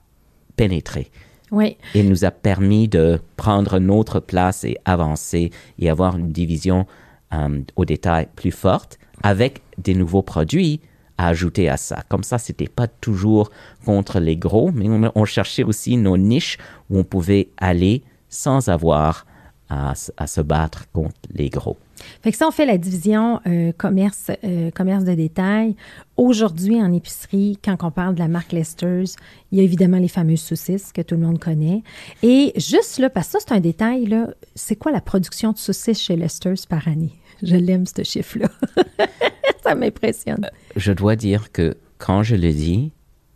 [0.57, 1.11] pénétré
[1.53, 1.77] Oui.
[1.95, 6.87] et nous a permis de prendre notre place et avancer et avoir une division
[7.35, 10.81] euh, au détail plus forte avec des nouveaux produits
[11.19, 12.03] ajouter à ça.
[12.09, 13.51] Comme ça, c'était pas toujours
[13.85, 16.57] contre les gros, mais on, cherchait aussi nos niches
[16.89, 19.27] où on pouvait aller sans avoir
[19.69, 21.77] à, se battre contre les gros.
[22.23, 25.75] Fait que ça, on fait la division euh, commerce, euh, commerce de détail.
[26.17, 29.17] Aujourd'hui, en épicerie, quand on parle de la marque Lester's,
[29.51, 31.83] il y a évidemment les fameuses saucisses que tout le monde connaît.
[32.23, 34.09] Et juste là, parce que ça, c'est un détail,
[34.55, 37.13] c'est quoi la production de saucisses chez Lester's par année?
[37.43, 38.49] Je l'aime, ce chiffre-là.
[39.63, 40.51] ça m'impressionne.
[40.77, 42.93] je dois dire que quand je le dis,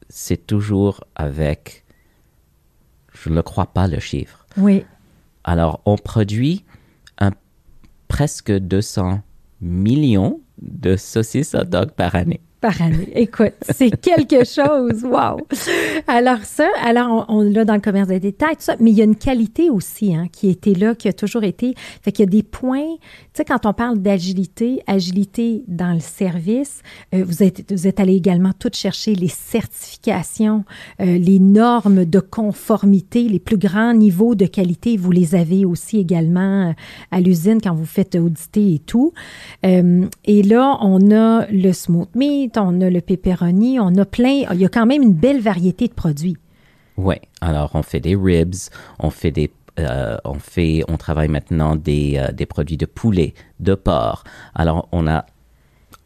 [0.08, 1.84] c'est toujours avec,
[3.12, 4.46] je ne crois pas le chiffre.
[4.56, 4.84] Oui,
[5.44, 6.64] Alors, on produit
[7.18, 7.32] un,
[8.08, 9.22] presque 200
[9.60, 13.08] millions de saucisses hot dog par année par année.
[13.14, 15.02] Écoute, c'est quelque chose.
[15.04, 15.40] Wow!
[16.06, 19.00] Alors ça, alors on, l'a dans le commerce de détail, tout ça, mais il y
[19.00, 21.74] a une qualité aussi hein, qui était là, qui a toujours été.
[22.02, 23.00] Fait qu'il y a des points, tu
[23.34, 26.82] sais, quand on parle d'agilité, agilité dans le service,
[27.14, 30.64] euh, vous, êtes, vous êtes allé également tout chercher les certifications,
[31.00, 35.98] euh, les normes de conformité, les plus grands niveaux de qualité, vous les avez aussi
[35.98, 36.72] également euh,
[37.10, 39.12] à l'usine quand vous faites auditer et tout.
[39.64, 44.60] et là, on a le smooth meat, on a le pepperoni, on a plein, il
[44.60, 46.36] y a quand même une belle variété de produits.
[46.96, 48.54] Oui, alors on fait des ribs,
[48.98, 53.32] on fait des euh, on fait, on travaille maintenant des, euh, des, produits de poulet,
[53.58, 54.24] de porc.
[54.54, 55.24] Alors on a,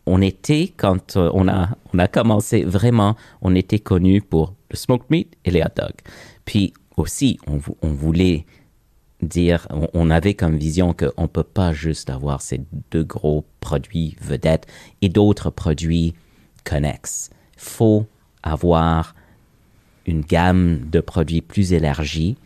[0.07, 4.77] on était quand euh, on a, on a commencé vraiment, on était connu pour le
[4.77, 6.01] smoked meat et les hot dogs.
[6.45, 8.47] Puis aussi, on, on voulait
[9.21, 12.61] dire, on avait comme vision qu'on ne peut pas juste avoir ces
[12.93, 14.67] deux gros produits vedettes
[15.03, 16.15] et d'autres produits
[16.67, 17.31] connexes.
[17.57, 18.07] faut
[18.43, 19.15] avoir
[20.05, 22.37] une gamme de produits plus élargie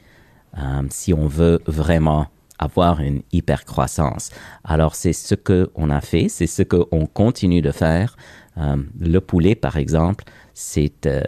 [0.56, 4.30] euh, si on veut vraiment avoir une hyper croissance.
[4.64, 8.16] Alors c'est ce que on a fait, c'est ce qu'on continue de faire.
[8.58, 11.22] Euh, le poulet, par exemple, c'est euh,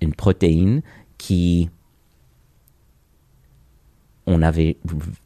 [0.00, 0.82] une protéine
[1.18, 1.70] qui
[4.26, 4.76] on avait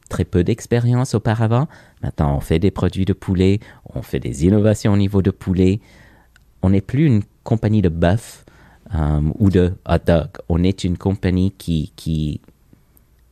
[0.09, 1.67] très peu d'expérience auparavant.
[2.01, 3.59] Maintenant, on fait des produits de poulet,
[3.93, 5.81] on fait des innovations au niveau de poulet
[6.63, 8.45] on n'est plus une compagnie de bœuf
[8.95, 10.29] euh, ou de hot dog.
[10.49, 12.41] On est une compagnie qui,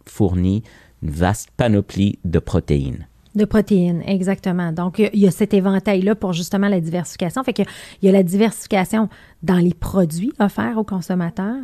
[0.06, 0.62] fournit
[1.02, 3.08] une vaste panoplie de protéines.
[3.34, 4.74] De protéines, exactement.
[4.74, 7.42] Donc, il y a cet éventail-là pour justement la diversification.
[7.46, 7.66] Fait qu'il
[8.02, 9.08] y a la diversification
[9.42, 11.64] dans les produits offerts aux consommateurs.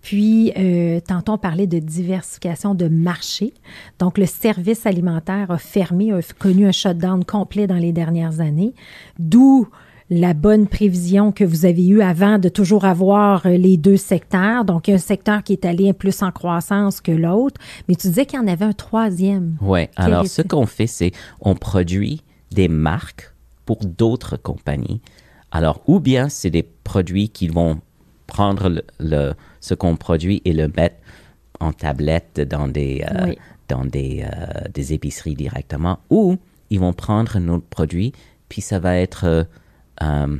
[0.00, 3.52] Puis, euh, tantôt, on parlait de diversification de marché.
[3.98, 8.74] Donc, le service alimentaire a fermé, a connu un shutdown complet dans les dernières années,
[9.18, 9.68] d'où
[10.12, 14.64] la bonne prévision que vous avez eue avant de toujours avoir euh, les deux secteurs.
[14.64, 17.60] Donc, un secteur qui est allé plus en croissance que l'autre.
[17.88, 19.56] Mais tu disais qu'il y en avait un troisième.
[19.62, 19.88] Oui.
[19.96, 23.32] Alors, ce qu'on fait, c'est on produit des marques
[23.64, 25.00] pour d'autres compagnies.
[25.50, 27.80] Alors, ou bien c'est des produits qui vont
[28.26, 30.96] prendre le, ce qu'on produit et le mettre
[31.60, 33.32] en tablette dans des, euh,
[33.68, 36.36] dans des, euh, des épiceries directement, ou
[36.70, 38.12] ils vont prendre notre produit,
[38.48, 39.46] puis ça va être
[40.02, 40.36] euh,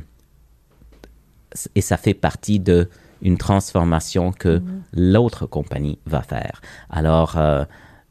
[1.75, 2.89] et ça fait partie de
[3.21, 4.81] une transformation que mm-hmm.
[4.93, 6.61] l'autre compagnie va faire.
[6.89, 7.63] Alors, euh,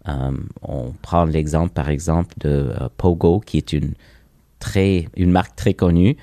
[0.08, 3.92] euh, on prend l'exemple, par exemple, de Pogo, qui est une,
[4.58, 6.16] très, une marque très connue.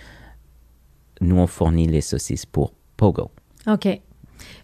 [1.22, 3.30] Nous, on fournit les saucisses pour Pogo.
[3.68, 4.02] OK.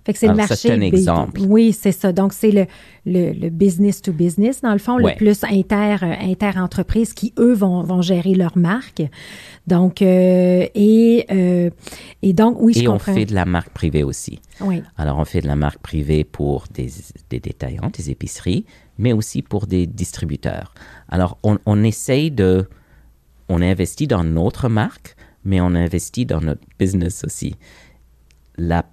[0.05, 0.55] Fait que c'est le marché.
[0.55, 1.41] C'est un exemple.
[1.47, 2.13] Oui, c'est ça.
[2.13, 2.67] Donc, c'est le,
[3.07, 8.03] le, business to business, dans le fond, le plus inter, inter-entreprise qui, eux, vont, vont
[8.03, 9.01] gérer leur marque.
[9.65, 11.71] Donc, euh, et, euh,
[12.21, 13.13] et donc, oui, je et comprends.
[13.13, 14.39] on fait de la marque privée aussi.
[14.61, 14.83] Oui.
[14.95, 16.91] Alors, on fait de la marque privée pour des,
[17.31, 18.65] des détaillants, des épiceries,
[18.99, 20.75] mais aussi pour des distributeurs.
[21.09, 22.67] Alors, on, on essaye de...
[23.49, 27.55] On investit dans notre marque, mais on investit dans notre business aussi.
[28.57, 28.85] La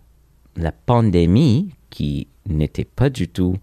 [0.56, 3.56] la pandémie, qui n'était pas du tout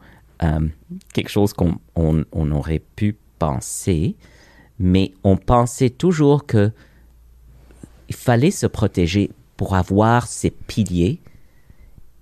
[0.44, 0.68] euh,
[1.14, 4.16] quelque chose qu'on on, aurait pu penser,
[4.80, 6.72] mais on pensait toujours que
[8.08, 11.20] il fallait se protéger pour avoir ces piliers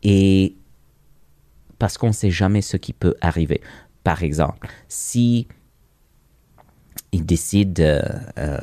[0.03, 0.55] et
[1.79, 3.61] parce qu'on ne sait jamais ce qui peut arriver.
[4.03, 5.47] Par exemple, si
[7.11, 8.01] il décide, euh,
[8.37, 8.59] euh,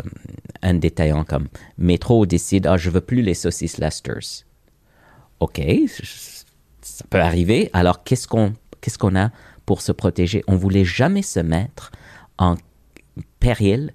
[0.63, 1.49] un détaillant comme
[1.79, 4.45] Métro décide, ah, je veux plus les saucisses Lester's.
[5.45, 5.61] OK,
[6.81, 7.69] ça peut arriver.
[7.75, 9.31] Alors, qu'est-ce qu'on qu'est-ce qu'on a
[9.67, 10.43] pour se protéger?
[10.47, 11.93] On voulait jamais se mettre
[12.39, 12.55] en
[13.41, 13.93] péril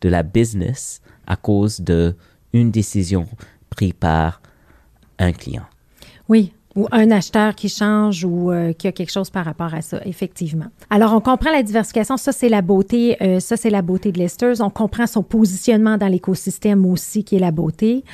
[0.00, 2.16] de la business à cause de
[2.52, 3.28] une décision
[3.70, 4.42] prise par
[5.20, 5.66] un client.
[6.28, 9.82] Oui, ou un acheteur qui change ou euh, qui a quelque chose par rapport à
[9.82, 10.66] ça, effectivement.
[10.90, 14.18] Alors, on comprend la diversification, ça c'est la beauté, euh, ça c'est la beauté de
[14.18, 14.60] Lesters.
[14.60, 18.04] On comprend son positionnement dans l'écosystème aussi, qui est la beauté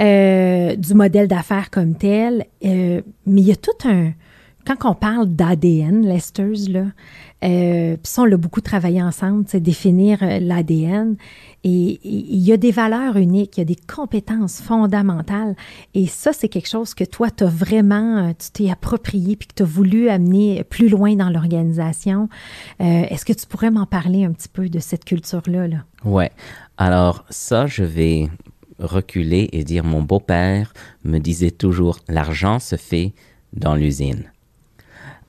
[0.00, 2.46] euh, du modèle d'affaires comme tel.
[2.62, 4.12] mais il y a tout un,
[4.66, 6.84] quand on parle d'ADN, Lesters, là,
[7.40, 11.16] puis ça, on l'a beaucoup travaillé ensemble, c'est définir l'ADN.
[11.68, 15.56] Et il y a des valeurs uniques, il y a des compétences fondamentales.
[15.94, 19.48] Et ça, c'est quelque chose que toi, tu as vraiment, euh, tu t'es approprié puis
[19.48, 22.28] que tu as voulu amener plus loin dans l'organisation.
[22.80, 25.66] Euh, est-ce que tu pourrais m'en parler un petit peu de cette culture-là?
[25.66, 25.78] Là?
[26.04, 26.30] Ouais.
[26.76, 28.28] Alors, ça, je vais
[28.78, 30.72] reculer et dire mon beau-père
[31.04, 33.12] me disait toujours l'argent se fait
[33.54, 34.30] dans l'usine.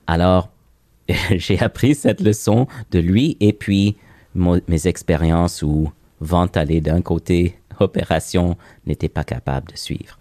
[0.08, 0.50] Alors,
[1.30, 3.96] j'ai appris cette leçon de lui et puis
[4.34, 8.56] mes expériences où vente allait d'un côté, opération
[8.86, 10.18] n'était pas capable de suivre.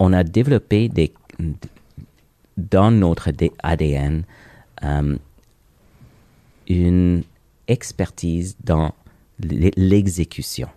[0.00, 0.90] On a développé
[2.56, 3.30] dans notre
[3.62, 4.24] ADN
[4.82, 5.16] euh,
[6.68, 7.22] une
[7.68, 8.94] expertise dans
[9.38, 10.68] l'exécution.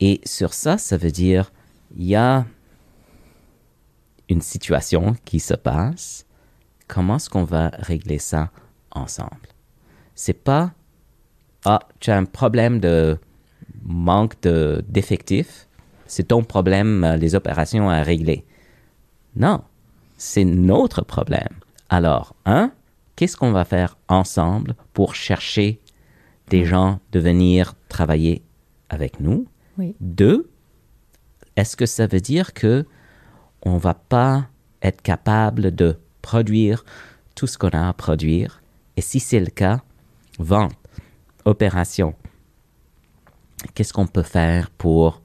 [0.00, 1.52] Et sur ça, ça veut dire,
[1.96, 2.46] il y a
[4.28, 6.24] une situation qui se passe,
[6.90, 8.50] comment est-ce qu'on va régler ça
[8.90, 9.48] ensemble?
[10.14, 10.72] C'est pas,
[11.64, 13.16] ah, tu as un problème de
[13.82, 15.68] manque d'effectifs,
[16.06, 18.44] c'est ton problème, euh, les opérations à régler.
[19.36, 19.62] Non,
[20.16, 21.54] c'est notre problème.
[21.88, 22.72] Alors, un,
[23.14, 25.80] qu'est-ce qu'on va faire ensemble pour chercher
[26.48, 28.42] des gens de venir travailler
[28.88, 29.46] avec nous?
[30.00, 30.50] Deux,
[31.56, 32.84] est-ce que ça veut dire que
[33.62, 34.48] on va pas
[34.82, 36.84] être capable de produire
[37.34, 38.62] tout ce qu'on a à produire?
[38.96, 39.82] Et si c'est le cas,
[40.38, 40.74] vente,
[41.44, 42.14] opération,
[43.74, 45.22] qu'est-ce qu'on peut faire pour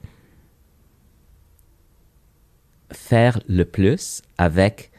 [2.90, 4.90] faire le plus avec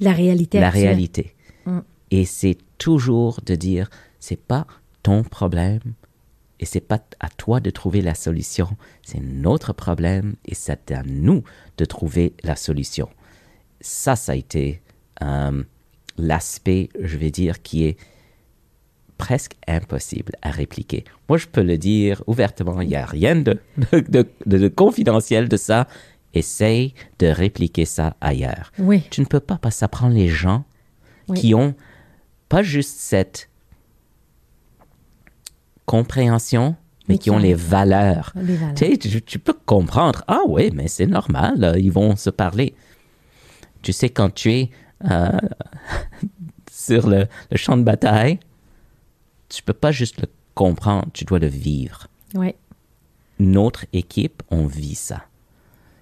[0.00, 0.60] la réalité.
[0.60, 1.34] La réalité?
[1.66, 1.80] Mm.
[2.10, 4.66] Et c'est toujours de dire, c'est pas
[5.02, 5.80] ton problème
[6.58, 8.68] et c'est pas à toi de trouver la solution,
[9.02, 11.42] c'est notre problème et c'est à nous
[11.78, 13.08] de trouver la solution.
[13.80, 14.82] Ça, ça a été
[15.22, 15.62] euh,
[16.18, 17.96] l'aspect, je vais dire, qui est
[19.18, 21.04] presque impossible à répliquer.
[21.28, 23.58] Moi, je peux le dire ouvertement, il n'y a rien de,
[23.92, 25.86] de, confidentiel de ça.
[26.32, 28.72] Essaye de répliquer ça ailleurs.
[28.78, 29.02] Oui.
[29.10, 30.64] Tu ne peux pas, parce que ça prend les gens
[31.34, 31.74] qui ont
[32.48, 33.50] pas juste cette
[35.86, 36.76] compréhension,
[37.08, 38.32] mais, qui, ont les valeurs.
[38.76, 42.74] Tu, peux comprendre, ah oui, mais c'est normal, ils vont se parler.
[43.82, 44.70] Tu sais, quand tu es
[45.04, 45.38] euh,
[46.70, 48.38] sur le, le champ de bataille,
[49.48, 52.06] tu peux pas juste le comprendre, tu dois le vivre.
[52.34, 52.54] Oui.
[53.38, 55.24] Notre équipe, on vit ça.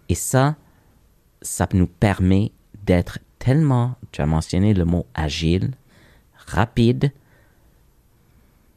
[0.09, 0.57] Et ça,
[1.43, 2.53] ça nous permet
[2.85, 5.73] d'être tellement, tu as mentionné le mot agile,
[6.47, 7.13] rapide,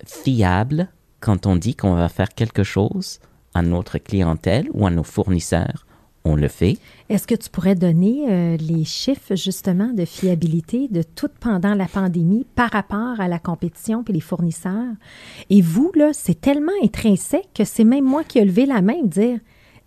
[0.05, 3.19] fiable, quand on dit qu'on va faire quelque chose
[3.53, 5.86] à notre clientèle ou à nos fournisseurs,
[6.24, 6.78] on le fait.
[7.09, 11.88] Est-ce que tu pourrais donner euh, les chiffres justement de fiabilité de tout pendant la
[11.88, 14.93] pandémie par rapport à la compétition et les fournisseurs?
[15.49, 19.03] Et vous, là, c'est tellement intrinsèque que c'est même moi qui ai levé la main
[19.03, 19.39] dire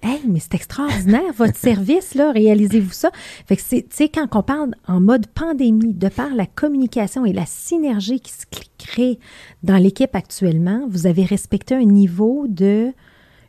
[0.03, 3.11] Hey, mais c'est extraordinaire, votre service, là, réalisez-vous ça.
[3.47, 7.25] Fait que c'est, tu sais, quand on parle en mode pandémie, de par la communication
[7.25, 8.45] et la synergie qui se
[8.77, 9.19] crée
[9.63, 12.93] dans l'équipe actuellement, vous avez respecté un niveau de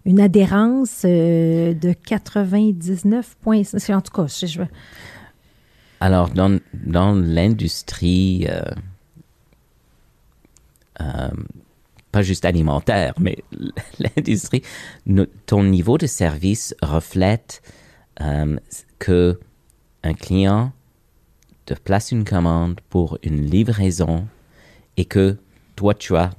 [0.06, 3.64] une adhérence euh, de 99 points.
[3.90, 4.68] En tout cas, je, veux.
[6.00, 8.62] Alors, dans, dans l'industrie, euh,
[11.02, 11.30] euh,
[12.12, 13.38] pas juste alimentaire, mais
[14.00, 14.62] l'industrie,
[15.48, 17.62] ton niveau de service reflète
[19.00, 19.40] que
[20.04, 20.72] un client
[21.66, 24.28] te place une commande pour une livraison
[24.96, 25.38] et que
[25.76, 26.32] toi, tu as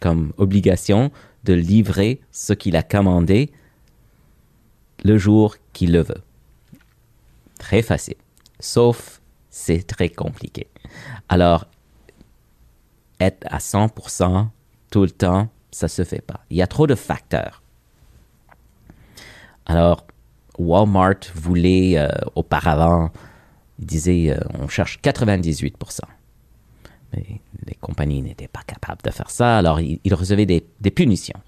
[0.00, 1.10] comme obligation
[1.44, 3.52] de livrer ce qu'il a commandé
[5.04, 6.22] le jour qu'il le veut.
[7.58, 8.16] Très facile.
[8.60, 9.20] Sauf,
[9.50, 10.66] c'est très compliqué.
[11.28, 11.66] Alors,
[13.20, 14.48] être à 100%
[14.90, 16.40] tout le temps, ça se fait pas.
[16.50, 17.62] Il y a trop de facteurs.
[19.66, 20.06] Alors,
[20.58, 23.10] Walmart voulait euh, auparavant,
[23.78, 26.00] disait, euh, on cherche 98%
[27.14, 31.40] les compagnies n'étaient pas capables de faire ça, alors ils, recevaient des, punitions.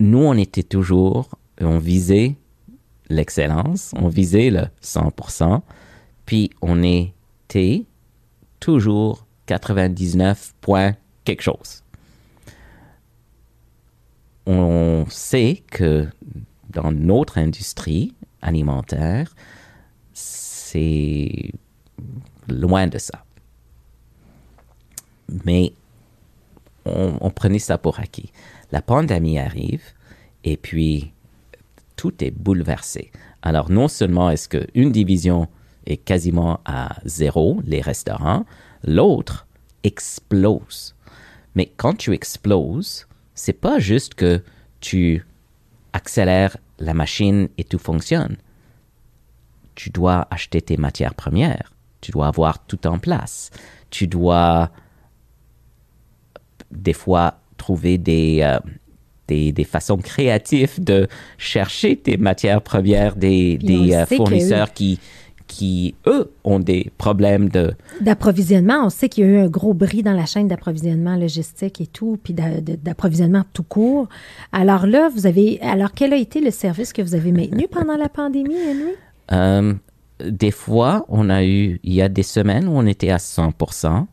[0.00, 1.28] Nous, on était toujours,
[1.60, 2.36] on visait
[3.08, 5.60] l'excellence, on visait le 100%,
[6.26, 7.84] puis on était
[8.60, 10.94] toujours 99 points
[11.24, 11.82] quelque chose.
[14.46, 16.08] On sait que
[16.70, 19.34] dans notre industrie alimentaire,
[20.12, 21.52] c'est
[22.48, 23.24] Loin de ça.
[25.44, 25.72] Mais
[26.84, 28.30] on, prenait ça pour acquis.
[28.70, 29.82] La pandémie arrive
[30.44, 31.12] et puis
[31.96, 33.10] tout est bouleversé.
[33.42, 35.48] Alors non seulement est-ce qu'une division
[35.86, 38.44] est quasiment à zéro, les restaurants,
[38.82, 39.46] l'autre
[39.82, 40.94] explose.
[41.54, 44.42] Mais quand tu exploses, c'est pas juste que
[44.80, 45.26] tu
[45.92, 48.36] accélères la machine et tout fonctionne.
[49.74, 51.73] Tu dois acheter tes matières premières
[52.04, 53.50] tu dois avoir tout en place.
[53.88, 54.70] Tu dois
[56.70, 58.58] des fois trouver des, euh,
[59.28, 65.00] des, façons créatives de chercher tes matières premières, des, des euh, fournisseurs qui,
[65.46, 67.72] qui, eux, ont des problèmes de...
[68.02, 68.84] D'approvisionnement.
[68.84, 71.86] On sait qu'il y a eu un gros bris dans la chaîne d'approvisionnement logistique et
[71.86, 74.08] tout, puis d'approvisionnement tout court.
[74.52, 75.58] Alors là, vous avez...
[75.62, 78.94] Alors, quel a été le service que vous avez maintenu pendant la pandémie, Henry?
[79.32, 79.72] Euh,
[80.20, 81.80] des fois, on a eu...
[81.82, 84.06] Il y a des semaines où on était à 100%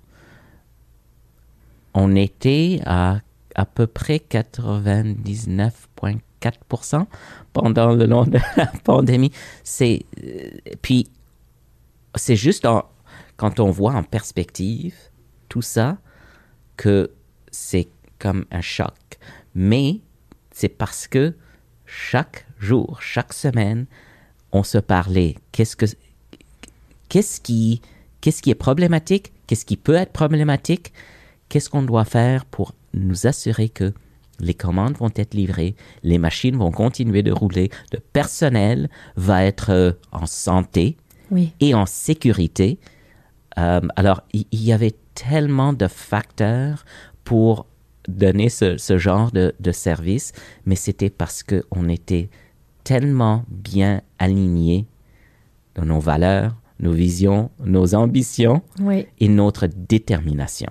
[1.94, 3.20] On était à
[3.56, 7.06] à peu près 99,4%
[7.54, 9.32] pendant le long de la pandémie.
[9.64, 10.06] C'est...
[10.24, 10.50] euh,
[10.82, 11.10] puis
[12.16, 12.68] c'est juste
[13.38, 14.96] quand on voit en perspective
[15.50, 15.98] tout ça
[16.78, 17.12] que
[17.52, 17.90] c'est
[18.20, 18.94] comme un choc.
[19.56, 20.02] Mais
[20.52, 21.36] c'est parce que
[21.86, 23.88] chaque jour, chaque semaine,
[24.52, 25.36] on se parlait.
[25.52, 25.86] Qu'est-ce que
[27.10, 27.82] qu'est-ce qui
[28.22, 30.94] qu'est-ce qui est problématique, qu'est-ce qui peut être problématique,
[31.50, 33.94] qu'est-ce qu'on doit faire pour nous assurer que
[34.40, 39.72] les commandes vont être livrées, les machines vont continuer de rouler, le personnel va être
[39.72, 40.98] euh, en santé
[41.30, 41.54] Oui.
[41.60, 42.80] et en sécurité?
[43.58, 46.86] Euh, alors, il y, avait tellement de facteurs
[47.24, 47.68] pour
[48.08, 50.34] donner ce, ce genre de, de service,
[50.66, 52.30] mais c'était parce qu'on était
[52.84, 54.86] tellement bien alignés
[55.76, 59.08] dans nos valeurs, nos visions, nos ambitions Oui.
[59.20, 60.70] et notre détermination.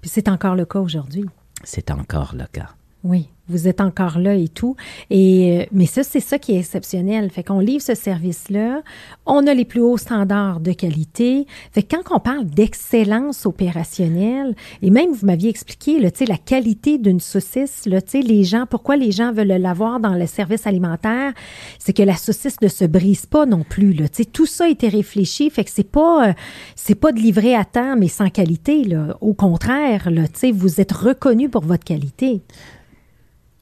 [0.00, 1.24] Puis c'est encore le cas aujourd'hui.
[1.64, 2.70] C'est encore le cas.
[3.04, 4.76] Oui, vous êtes encore là et tout.
[5.10, 7.30] Et, euh, mais ça, c'est ça qui est exceptionnel.
[7.30, 8.82] Fait qu'on livre ce service-là.
[9.26, 11.46] On a les plus hauts standards de qualité.
[11.72, 16.98] Fait que quand on parle d'excellence opérationnelle, et même vous m'aviez expliqué, là, la qualité
[16.98, 21.32] d'une saucisse, là, les gens, pourquoi les gens veulent l'avoir dans le service alimentaire,
[21.78, 24.06] c'est que la saucisse ne se brise pas non plus, là.
[24.32, 25.50] Tout ça a été réfléchi.
[25.50, 26.32] Fait que c'est pas, euh,
[26.76, 29.16] c'est pas de livrer à temps, mais sans qualité, là.
[29.20, 30.22] Au contraire, là,
[30.52, 32.40] vous êtes reconnu pour votre qualité.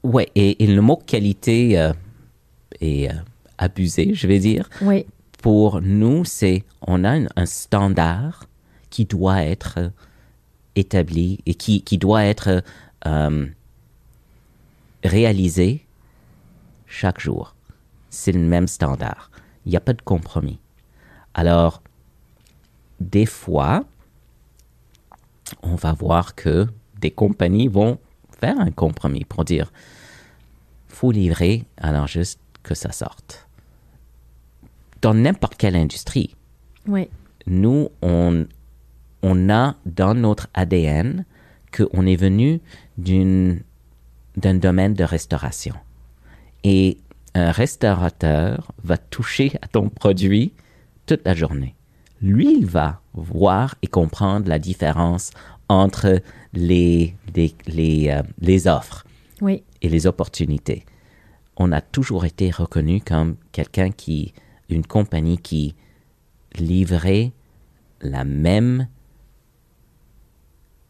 [0.03, 1.93] Ouais, et, et le mot qualité euh,
[2.79, 3.13] est euh,
[3.57, 4.69] abusé, je vais dire.
[4.81, 5.05] Oui.
[5.41, 8.45] pour nous, c'est on a un, un standard
[8.89, 9.89] qui doit être euh,
[10.75, 12.63] établi et qui, qui doit être
[13.05, 13.45] euh,
[15.03, 15.85] réalisé
[16.87, 17.55] chaque jour.
[18.09, 19.31] C'est le même standard.
[19.65, 20.59] Il n'y a pas de compromis.
[21.33, 21.81] Alors,
[22.99, 23.85] des fois,
[25.63, 26.67] on va voir que
[26.99, 27.97] des compagnies vont
[28.41, 29.71] faire un compromis pour dire
[30.87, 33.47] faut livrer, alors juste que ça sorte
[35.01, 36.35] dans n'importe quelle industrie,
[36.87, 37.07] Oui.
[37.47, 38.45] nous, on,
[39.23, 41.25] on a dans notre ADN
[41.75, 42.61] qu'on est venu
[42.99, 43.61] d'une,
[44.37, 45.73] d'un domaine de restauration.
[46.63, 46.99] Et
[47.33, 50.53] un restaurateur va toucher à ton produit
[51.07, 51.73] toute la journée.
[52.21, 55.31] Lui, il va voir et comprendre la différence
[55.71, 56.21] entre
[56.53, 59.05] les, les, les, euh, les offres
[59.41, 59.63] Oui.
[59.81, 60.85] et les opportunités.
[61.57, 64.33] On a toujours été reconnu comme quelqu'un qui,
[64.69, 65.75] une compagnie qui
[66.55, 67.31] livrait
[68.01, 68.87] la même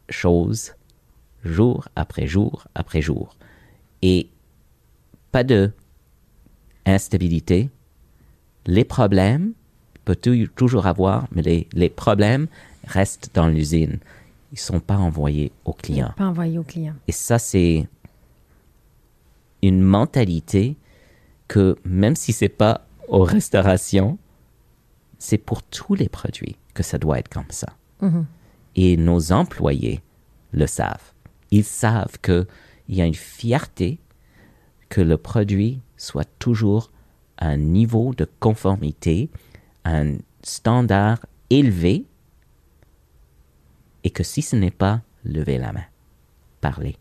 [0.08, 0.72] chose
[1.44, 3.36] jour après jour après jour.
[4.02, 4.28] Et
[5.30, 5.72] pas de
[6.86, 7.70] instabilité.
[8.66, 9.52] Les problèmes,
[10.04, 12.46] peut tou- toujours avoir, mais les, les problèmes
[12.86, 13.98] restent dans l'usine.
[14.52, 16.12] Ils ne sont pas envoyés aux clients.
[16.16, 16.94] Pas envoyé au client.
[17.08, 17.88] Et ça, c'est
[19.62, 20.76] une mentalité
[21.48, 24.18] que même si c'est pas aux restaurations,
[25.18, 27.68] c'est pour tous les produits que ça doit être comme ça.
[28.74, 30.00] Et nos employés
[30.52, 31.12] le savent.
[31.50, 32.46] Ils savent qu'il
[32.88, 34.00] y a une fierté
[34.88, 36.90] que le produit soit toujours
[37.38, 39.30] à un niveau de conformité,
[39.84, 42.04] un standard élevé,
[44.04, 45.84] et que si ce n'est pas, levez la main,
[46.60, 46.96] parlez.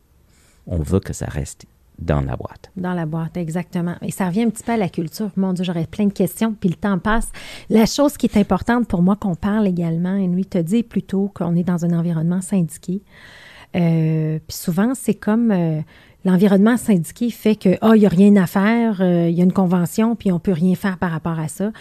[0.68, 1.66] On veut que ça reste
[1.99, 2.72] dans la boîte.
[2.76, 3.95] Dans la boîte, exactement.
[4.02, 5.30] Et ça revient un petit peu à la culture.
[5.36, 7.32] Mon Dieu, j'aurais plein de questions, puis le temps passe.
[7.70, 11.32] La chose qui est importante pour moi qu'on parle également, et lui te dit plutôt
[11.34, 13.02] qu'on est dans un environnement syndiqué.
[13.76, 15.82] Euh, puis souvent, c'est comme euh,
[16.24, 19.43] l'environnement syndiqué fait que, ah, il n'y a rien à faire, euh, il y a
[19.43, 21.72] une convention, puis on peut rien faire par rapport à ça.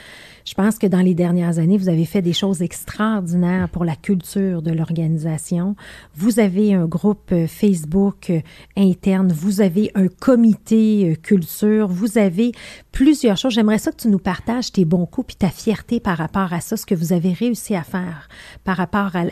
[0.47, 3.95] Je pense que dans les dernières années, vous avez fait des choses extraordinaires pour la
[3.95, 5.77] culture de l'organisation.
[6.15, 8.41] Vous avez un groupe euh, Facebook euh,
[8.77, 12.53] interne, vous avez un comité culture, vous avez
[12.93, 13.53] plusieurs choses.
[13.53, 16.61] J'aimerais ça que tu nous partages tes bons coups puis ta fierté par rapport à
[16.61, 18.29] ça, ce que vous avez réussi à faire
[18.65, 19.25] par rapport à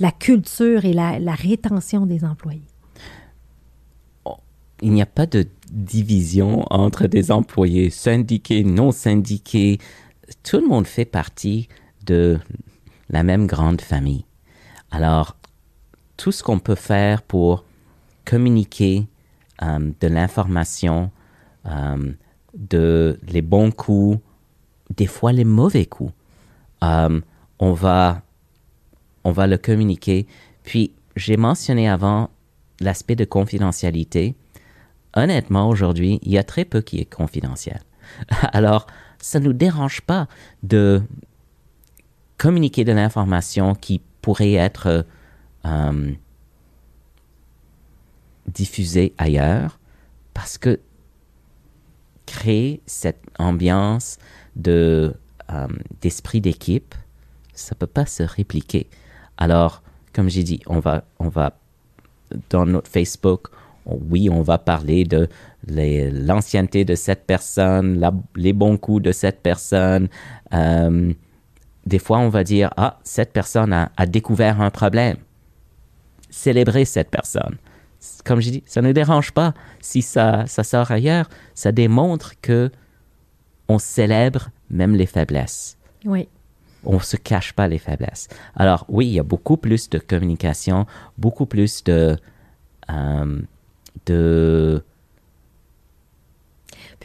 [0.00, 2.62] la, culture et la rétention des employés.
[4.82, 9.78] Il n'y a pas de division entre des employés syndiqués, non syndiqués.
[10.42, 11.68] Tout le monde fait partie
[12.04, 12.38] de
[13.08, 14.24] la même grande famille.
[14.90, 15.36] Alors,
[16.16, 17.64] tout ce qu'on peut faire pour
[18.24, 19.06] communiquer
[19.62, 21.10] euh, de l'information,
[21.66, 22.12] euh,
[22.54, 24.18] de les bons coups,
[24.94, 26.12] des fois les mauvais coups,
[26.82, 27.20] euh,
[27.58, 28.22] on, va,
[29.24, 30.26] on va le communiquer.
[30.62, 32.30] Puis, j'ai mentionné avant
[32.80, 34.34] l'aspect de confidentialité.
[35.16, 37.80] Honnêtement, aujourd'hui, il y a très peu qui est confidentiel.
[38.52, 38.86] Alors,
[39.18, 40.28] ça ne nous dérange pas
[40.62, 41.02] de
[42.36, 45.06] communiquer de l'information qui pourrait être
[45.64, 46.12] euh,
[48.46, 49.78] diffusée ailleurs
[50.34, 50.80] parce que
[52.26, 54.18] créer cette ambiance
[54.54, 55.14] de
[55.50, 55.68] euh,
[56.00, 56.94] d'esprit d'équipe,
[57.54, 58.90] ça peut pas se répliquer.
[59.38, 61.58] Alors, comme j'ai dit, on va on va
[62.50, 63.48] dans notre Facebook,
[63.86, 65.28] oui, on va parler de
[65.66, 70.08] l'ancienneté de cette personne, les bons coups de cette personne.
[70.52, 71.12] Euh,
[71.86, 75.16] des fois, on va dire, ah, cette personne a, a découvert un problème.
[76.30, 77.56] Célébrer cette personne
[78.24, 81.28] comme je dis, ça ne dérange pas si ça, ça sort ailleurs.
[81.54, 82.70] Ça démontre que
[83.68, 85.76] on célèbre même les faiblesses.
[86.04, 86.28] Oui.
[86.84, 88.28] On ne se cache pas les faiblesses.
[88.54, 90.86] Alors oui, il y a beaucoup plus de communication,
[91.18, 92.16] beaucoup plus de,
[92.90, 93.40] euh,
[94.04, 94.82] de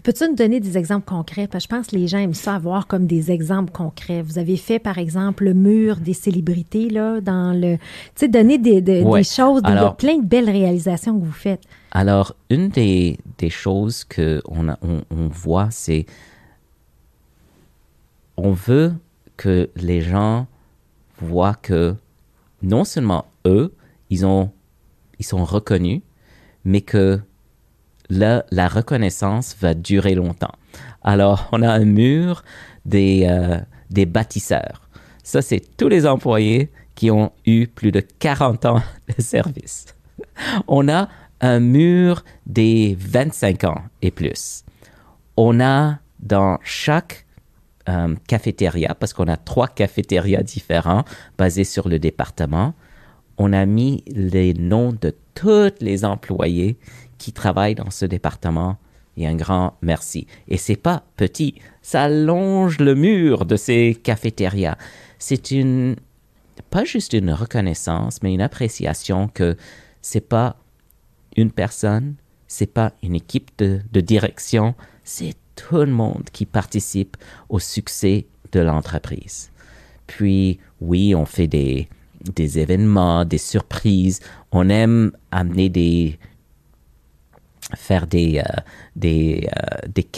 [0.04, 1.48] peux-tu nous donner des exemples concrets?
[1.48, 4.22] Parce que je pense que les gens aiment ça avoir comme des exemples concrets.
[4.22, 7.78] Vous avez fait, par exemple, le mur des célébrités, là, dans le.
[7.78, 7.82] Tu
[8.16, 11.62] sais, donner des, des, choses, il y a plein de belles réalisations que vous faites.
[11.92, 16.06] Alors, une des, des choses qu'on on, on voit, c'est.
[18.38, 18.94] On veut
[19.38, 20.48] que les gens
[21.20, 21.96] voient que
[22.64, 23.74] non seulement eux,
[24.10, 24.52] ils, ont,
[25.20, 26.02] ils sont reconnus,
[26.66, 27.20] mais que
[28.09, 30.53] la reconnaissance va durer longtemps.
[31.01, 32.43] Alors, on a un mur
[32.86, 33.59] des, euh,
[33.89, 34.89] des bâtisseurs.
[35.24, 38.82] Ça, c'est tous les employés qui ont eu plus de 40 ans
[39.18, 39.86] de service.
[40.68, 41.09] On a
[41.39, 44.64] un mur des 25 ans et plus.
[45.38, 47.26] On a dans chaque
[47.89, 51.03] euh, cafétéria, parce qu'on a trois cafétérias différents
[51.38, 52.76] basés sur le département,
[53.38, 56.77] on a mis les noms de tous les employés
[57.17, 58.77] qui travaillent dans ce département
[59.17, 60.27] et un grand merci.
[60.47, 64.77] Et c'est pas petit, ça longe le mur de ces cafétérias.
[65.19, 65.95] C'est une
[66.69, 69.57] pas juste une reconnaissance, mais une appréciation que
[70.01, 70.55] c'est pas
[71.36, 72.15] une personne,
[72.47, 77.17] c'est pas une équipe de, de direction, c'est tout le monde qui participe
[77.49, 79.51] au succès de l'entreprise.
[80.07, 81.88] Puis oui, on fait des,
[82.36, 84.19] des événements, des surprises,
[84.51, 86.19] on aime amener des,
[87.76, 88.61] faire des, euh,
[88.95, 89.47] des,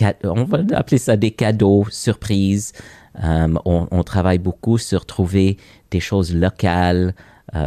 [0.02, 2.74] euh, on va appeler ça des cadeaux surprises.
[3.24, 5.58] Euh, on, on, travaille beaucoup sur trouver
[5.92, 7.14] des choses locales.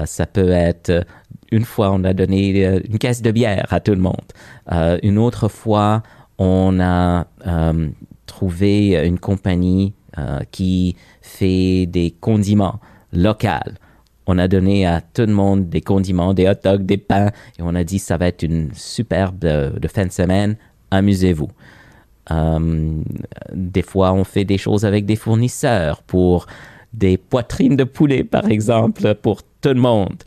[0.04, 1.06] ça peut être
[1.52, 4.32] une fois on a donné une caisse de bière à tout le monde.
[5.04, 6.02] une autre fois
[6.38, 7.26] on a
[8.26, 9.94] trouvé une compagnie
[10.50, 12.80] qui fait des condiments
[13.12, 13.70] locaux
[14.26, 17.62] on a donné à tout le monde des condiments, des hot dogs, des pains, et
[17.62, 20.56] on a dit ça va être une superbe de, de fin de semaine,
[20.90, 21.48] amusez-vous.
[22.30, 23.02] Euh,
[23.52, 26.46] des fois, on fait des choses avec des fournisseurs pour
[26.92, 30.22] des poitrines de poulet, par exemple, pour tout le monde.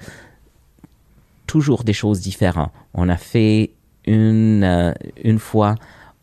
[1.48, 2.72] Toujours des choses différentes.
[2.94, 3.72] On a fait
[4.06, 4.94] une, euh,
[5.24, 5.76] une fois,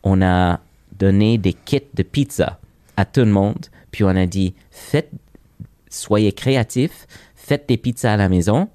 [0.03, 0.59] on a
[0.97, 2.59] donné des kits de pizza
[2.95, 5.11] à tout le monde, puis on a dit, faites,
[5.89, 7.07] soyez créatifs,
[7.47, 8.67] faites des pizzas à la maison,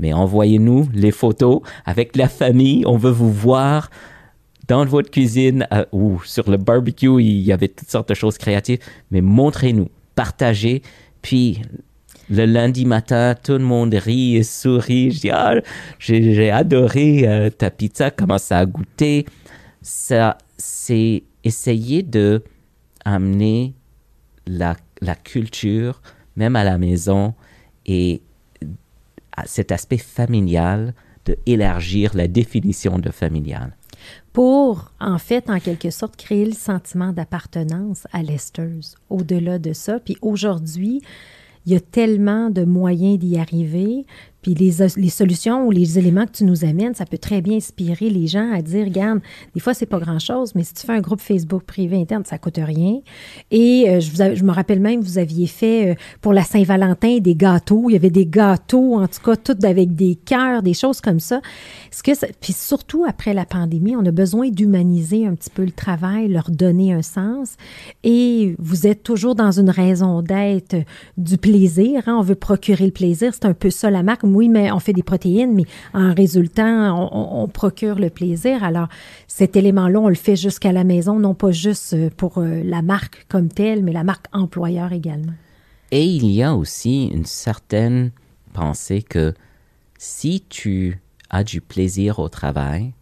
[0.00, 2.82] mais envoyez-nous les photos avec la famille.
[2.84, 3.88] On veut vous voir
[4.66, 7.22] dans votre cuisine euh, ou sur le barbecue.
[7.22, 8.80] Il y avait toutes sortes de choses créatives,
[9.12, 10.82] mais montrez-nous, partagez.
[11.22, 11.62] Puis
[12.28, 15.12] le lundi matin, tout le monde rit et sourit.
[15.12, 15.54] Je dis, ah,
[16.00, 19.24] j'ai adoré euh, ta pizza, comment ça a goûté.
[19.82, 22.42] Ça, c'est essayer de
[23.04, 23.74] amener
[24.48, 26.02] la, la culture,
[26.34, 27.34] même à la maison,
[27.86, 28.20] et
[29.44, 30.94] cet aspect familial,
[31.26, 33.76] de élargir la définition de familial.
[34.32, 38.94] Pour, en fait, en quelque sorte, créer le sentiment d'appartenance à l'esteuse.
[39.10, 41.02] Au-delà de ça, puis aujourd'hui,
[41.64, 44.06] il y a tellement de moyens d'y arriver.
[44.46, 47.56] Puis les, les, solutions ou les éléments que tu nous amènes, ça peut très bien
[47.56, 49.18] inspirer les gens à dire, regarde,
[49.54, 52.38] des fois, c'est pas grand-chose, mais si tu fais un groupe Facebook privé interne, ça
[52.38, 53.00] coûte rien.
[53.50, 57.90] Et euh, je me rappelle même, vous aviez fait euh, pour la Saint-Valentin des gâteaux.
[57.90, 61.18] Il y avait des gâteaux, en tout cas, tout avec des cœurs, des choses comme
[61.18, 61.40] ça.
[61.90, 65.72] ce que puis surtout, après la pandémie, on a besoin d'humaniser un petit peu le
[65.72, 67.56] travail, leur donner un sens.
[68.04, 70.76] Et vous êtes toujours dans une raison d'être
[71.16, 72.04] du plaisir.
[72.06, 72.18] Hein?
[72.20, 73.34] On veut procurer le plaisir.
[73.34, 75.64] C'est un peu ça la marque oui, mais on fait des protéines, mais
[75.94, 78.62] en résultant, on, procure le plaisir.
[78.62, 78.88] Alors,
[79.26, 82.82] cet élément-là, on le fait jusqu'à la maison, non pas juste euh, pour euh, la
[82.82, 85.32] marque comme telle, mais la marque employeur également.
[85.90, 88.10] Et il y a aussi une certaine
[88.52, 89.32] pensée que
[89.96, 92.92] si tu as du plaisir au travail,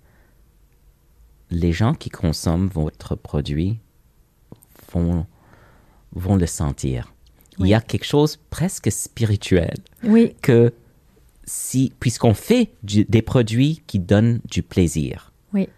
[1.51, 3.81] les gens qui consomment votre produit
[4.93, 5.27] vont,
[6.15, 7.13] vont le sentir.
[7.59, 10.35] Il y a quelque chose presque spirituel Oui.
[10.43, 10.73] que
[11.47, 15.69] si, puisqu'on fait du- des produits qui donnent du plaisir, Oui.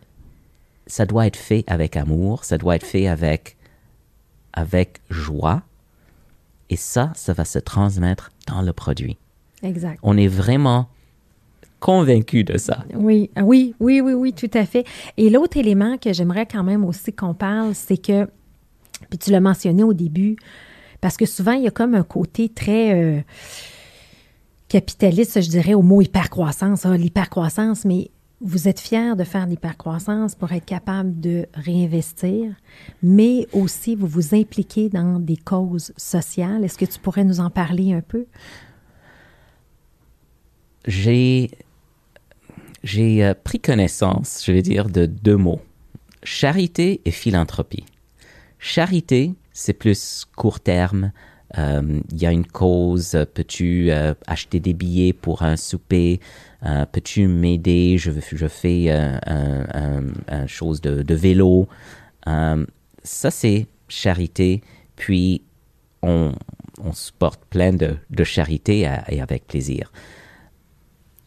[0.86, 3.56] ça doit être fait avec amour, ça doit être fait avec,
[4.52, 5.62] avec joie,
[6.70, 9.16] et ça, ça va se transmettre dans le produit.
[9.62, 9.98] Exact.
[10.02, 10.88] On est vraiment
[11.80, 12.84] convaincu de ça.
[12.94, 14.84] Oui, oui, oui, oui, oui, tout à fait.
[15.16, 18.26] Et l'autre élément que j'aimerais quand même aussi qu'on parle, c'est que,
[19.10, 20.36] puis tu l'as mentionné au début,
[21.00, 23.20] parce que souvent, il y a comme un côté très euh,
[24.68, 28.10] capitaliste, je dirais, au mot hypercroissance, ah, l'hypercroissance, mais
[28.40, 32.54] vous êtes fiers de faire l'hypercroissance pour être capable de réinvestir,
[33.02, 36.64] mais aussi vous vous impliquez dans des causes sociales.
[36.64, 38.26] Est-ce que tu pourrais nous en parler un peu?
[40.86, 41.50] J'ai
[42.84, 45.60] j'ai euh, pris connaissance, je vais dire, de deux mots.
[46.22, 47.84] Charité et philanthropie.
[48.60, 51.10] Charité, c'est plus court terme.
[51.58, 53.18] Euh, Il y a une cause.
[53.34, 56.20] Peux-tu euh, acheter des billets pour un souper?
[56.64, 57.96] Euh, Peux-tu m'aider?
[57.98, 58.10] Je,
[58.48, 59.18] fais euh,
[60.28, 61.68] un, chose de, vélo.
[62.28, 62.64] Euh,
[63.02, 64.62] ça, c'est charité.
[64.96, 65.42] Puis,
[66.02, 66.32] on,
[66.82, 69.92] on se porte plein de, charité et avec plaisir.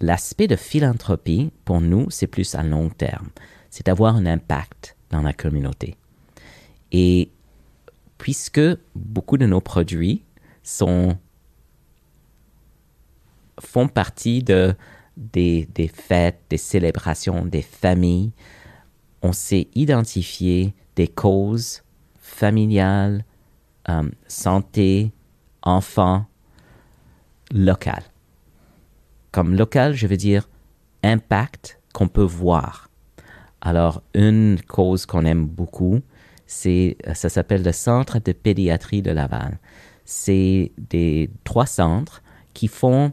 [0.02, 3.30] L'aspect de philanthropie, pour nous, c'est plus à long terme.
[3.70, 5.96] C'est d'avoir un impact dans la communauté.
[6.92, 7.30] Et
[8.20, 8.61] puisque
[8.93, 10.24] beaucoup de nos produits
[10.61, 11.17] sont,
[13.59, 14.76] font partie de,
[15.17, 18.32] des, des fêtes, des célébrations, des familles,
[19.24, 21.82] on s'est identifié des causes
[22.20, 23.26] familiales,
[23.89, 25.11] euh, santé,
[25.63, 26.28] enfants,
[27.51, 28.03] locales
[29.32, 30.47] comme local, je veux dire
[31.03, 32.89] impact qu'on peut voir.
[33.61, 36.01] Alors, une cause qu'on aime beaucoup,
[36.52, 39.60] c'est, ça s'appelle le Centre de pédiatrie de Laval.
[40.04, 42.24] C'est des trois centres
[42.56, 43.12] qui font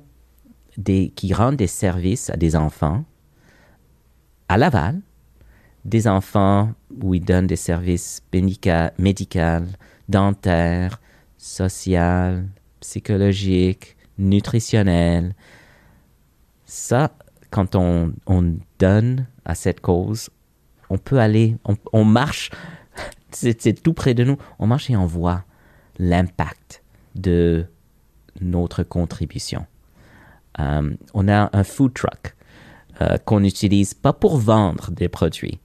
[0.79, 3.05] des, qui rendent des services à des enfants
[4.49, 5.03] à Laval,
[5.85, 6.73] des enfants
[7.03, 9.67] où ils donnent des services médica- médicaux,
[10.09, 10.99] dentaires,
[11.37, 12.43] sociaux,
[12.81, 15.35] psychologiques, nutritionnels.
[16.65, 17.13] Ça,
[17.51, 20.31] quand on, on donne à cette cause,
[20.89, 21.59] on peut aller,
[21.93, 22.51] on marche,
[23.37, 25.45] c'est tout près de nous, on marche et on voit
[25.99, 26.83] l'impact
[27.15, 27.67] de
[28.41, 29.67] notre contribution.
[30.59, 32.35] Euh, on a un food truck
[33.01, 35.61] euh, qu'on n'utilise pas pour vendre des produits.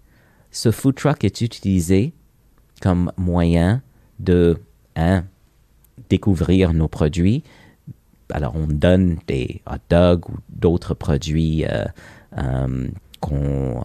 [0.51, 2.13] Ce food truck est utilisé
[2.81, 3.81] comme moyen
[4.19, 4.57] de
[4.95, 5.23] hein,
[6.09, 7.43] découvrir nos produits.
[8.31, 11.85] Alors, on donne des hot dogs ou d'autres produits euh,
[13.19, 13.81] qu'on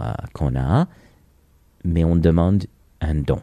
[0.57, 0.89] a,
[1.85, 2.65] mais on demande
[3.01, 3.43] un don.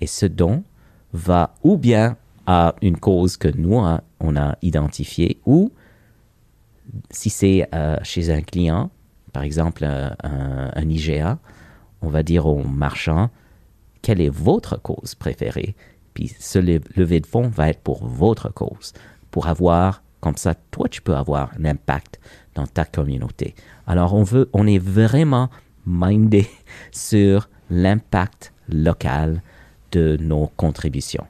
[0.00, 0.64] Et ce don
[1.12, 5.70] va ou bien à une cause que nous, hein, on a identifiée, ou
[7.10, 8.90] si c'est euh, chez un client,
[9.32, 11.38] par exemple euh, un, un IGA,
[12.00, 13.30] on va dire au marchand,
[14.02, 15.74] quelle est votre cause préférée?
[16.14, 18.92] Puis ce le- levée de fonds va être pour votre cause,
[19.30, 22.18] pour avoir, comme ça, toi, tu peux avoir un impact
[22.54, 23.54] dans ta communauté.
[23.86, 25.50] Alors, on veut, on est vraiment
[25.86, 26.48] mindé
[26.92, 29.42] sur l'impact local
[29.92, 31.24] de nos contributions.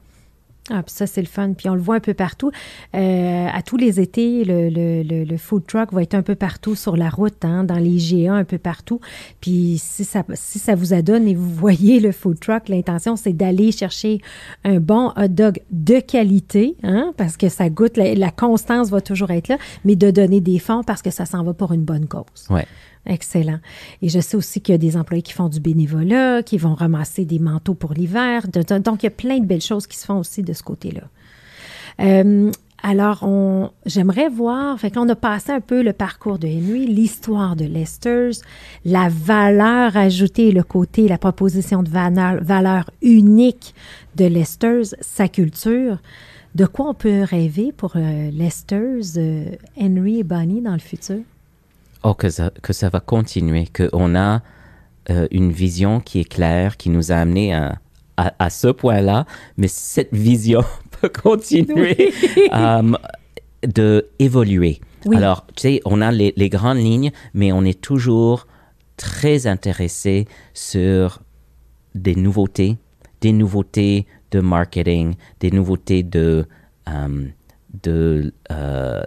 [0.71, 1.53] Ah, puis ça, c'est le fun.
[1.53, 2.51] Puis on le voit un peu partout.
[2.93, 6.35] Euh, à tous les étés, le, le- le- le food truck va être un peu
[6.35, 8.99] partout sur la route, hein, dans les GA, un peu partout.
[9.41, 13.33] Puis si ça, si ça vous adonne et vous voyez le food truck, l'intention, c'est
[13.33, 14.19] d'aller chercher
[14.63, 19.01] un bon hot dog de qualité, hein, parce que ça goûte, la, la constance va
[19.01, 21.83] toujours être là, mais de donner des fonds parce que ça s'en va pour une
[21.83, 22.45] bonne cause.
[22.51, 22.67] Ouais.
[23.05, 23.59] Excellent.
[24.01, 26.75] Et je sais aussi qu'il y a des employés qui font du bénévolat, qui vont
[26.75, 28.47] ramasser des manteaux pour l'hiver.
[28.47, 31.03] Donc, il y a plein de belles choses qui se font aussi de ce côté-là.
[32.01, 36.85] Euh, alors, on, j'aimerais voir, fait qu'on a passé un peu le parcours de Henry,
[36.85, 38.41] l'histoire de Lester's,
[38.85, 43.73] la valeur ajoutée, le côté, la proposition de valeur, valeur unique
[44.15, 45.97] de Lester's, sa culture.
[46.55, 49.45] De quoi on peut rêver pour euh, Lester's, euh,
[49.79, 51.19] Henry et Bonnie dans le futur?
[52.03, 54.41] Oh, que ça, que ça va continuer, qu'on a
[55.09, 57.79] euh, une vision qui est claire, qui nous a amené à,
[58.15, 59.25] à, à ce point-là,
[59.57, 60.63] mais cette vision
[61.01, 62.13] peut continuer
[62.53, 62.93] euh,
[63.63, 64.79] de évoluer.
[65.05, 65.17] Oui.
[65.17, 68.47] Alors, tu sais, on a les, les grandes lignes, mais on est toujours
[68.95, 71.21] très intéressé sur
[71.95, 72.77] des nouveautés,
[73.19, 76.45] des nouveautés de marketing, des nouveautés de,
[76.87, 77.25] euh,
[77.83, 78.33] de,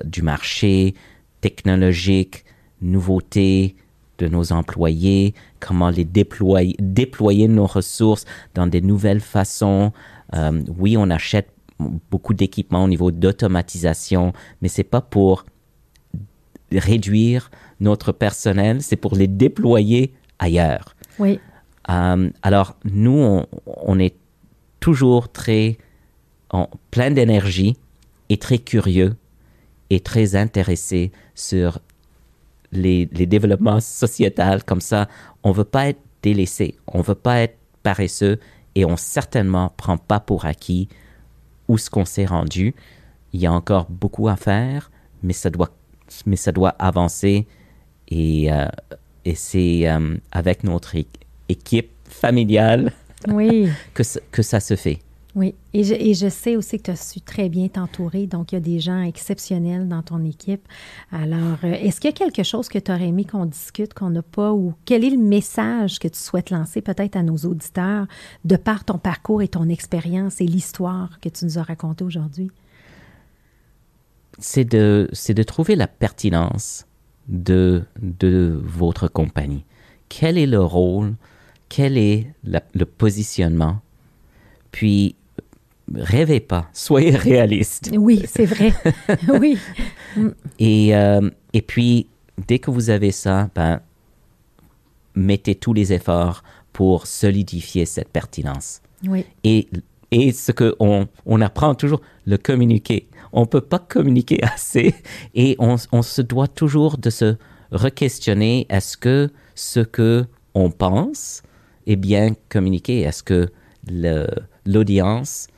[0.05, 0.95] du marché
[1.41, 2.45] technologique,
[2.83, 3.77] nouveautés
[4.19, 8.25] de nos employés, comment les déployer, déployer nos ressources
[8.55, 9.93] dans des nouvelles façons.
[10.79, 11.49] oui, on achète
[12.11, 15.45] beaucoup d'équipements au niveau d'automatisation, mais c'est pas pour
[16.71, 20.95] réduire notre personnel, c'est pour les déployer ailleurs.
[21.19, 21.41] Oui.
[21.91, 24.15] Euh, alors, nous, on, est
[24.81, 25.79] toujours très
[26.51, 27.77] en, plein d'énergie
[28.29, 29.17] et très curieux
[29.91, 31.81] et très intéressés sur
[32.73, 34.65] les, les développements sociétals.
[34.65, 35.09] Comme ça,
[35.43, 38.39] on ne veut pas être délaissé, on ne veut pas être paresseux
[38.75, 40.89] et on certainement prend pas pour acquis
[41.69, 42.75] où ce qu'on s'est rendu.
[43.33, 44.91] Il y a encore beaucoup à faire,
[45.23, 45.71] mais ça doit,
[46.27, 47.47] mais ça doit avancer
[48.09, 48.67] et, euh,
[49.25, 50.95] et c'est euh, avec notre
[51.49, 52.93] équipe familiale
[53.29, 53.69] oui.
[53.95, 54.99] que, que ça se fait.
[55.35, 58.59] Oui, et je, sais aussi que tu as su très bien t'entourer, donc il y
[58.59, 60.69] a des gens exceptionnels dans ton équipe.
[61.11, 64.11] Alors, euh, est-ce qu'il y a quelque chose que tu aurais aimé qu'on discute, qu'on
[64.11, 68.07] n'a pas, ou quel est le message que tu souhaites lancer peut-être à nos auditeurs
[68.45, 72.51] de par ton parcours et ton expérience et l'histoire que tu nous as racontée aujourd'hui?
[74.39, 75.09] C'est de,
[75.47, 76.87] trouver la pertinence
[77.29, 79.65] de votre compagnie.
[80.11, 81.15] Quel est le rôle,
[81.71, 83.81] quel est le positionnement,
[84.73, 85.17] puis
[85.95, 87.91] rêvez pas, soyez réaliste.
[87.97, 88.73] Oui, c'est vrai.
[89.41, 89.59] oui.
[90.59, 92.09] Et, euh, et puis,
[92.47, 93.81] dès que vous avez ça, ben,
[95.15, 98.81] mettez tous les efforts pour solidifier cette pertinence.
[99.07, 99.27] Oui.
[99.45, 99.69] Et,
[100.11, 103.09] et ce qu'on on apprend toujours, le communiquer.
[103.33, 104.95] On ne peut pas communiquer assez
[105.35, 107.37] et on, on se doit toujours de se
[107.73, 111.43] re-questionner est-ce que ce que on pense
[111.87, 113.01] est bien communiqué?
[113.01, 113.51] Est-ce que
[114.67, 115.49] l'audience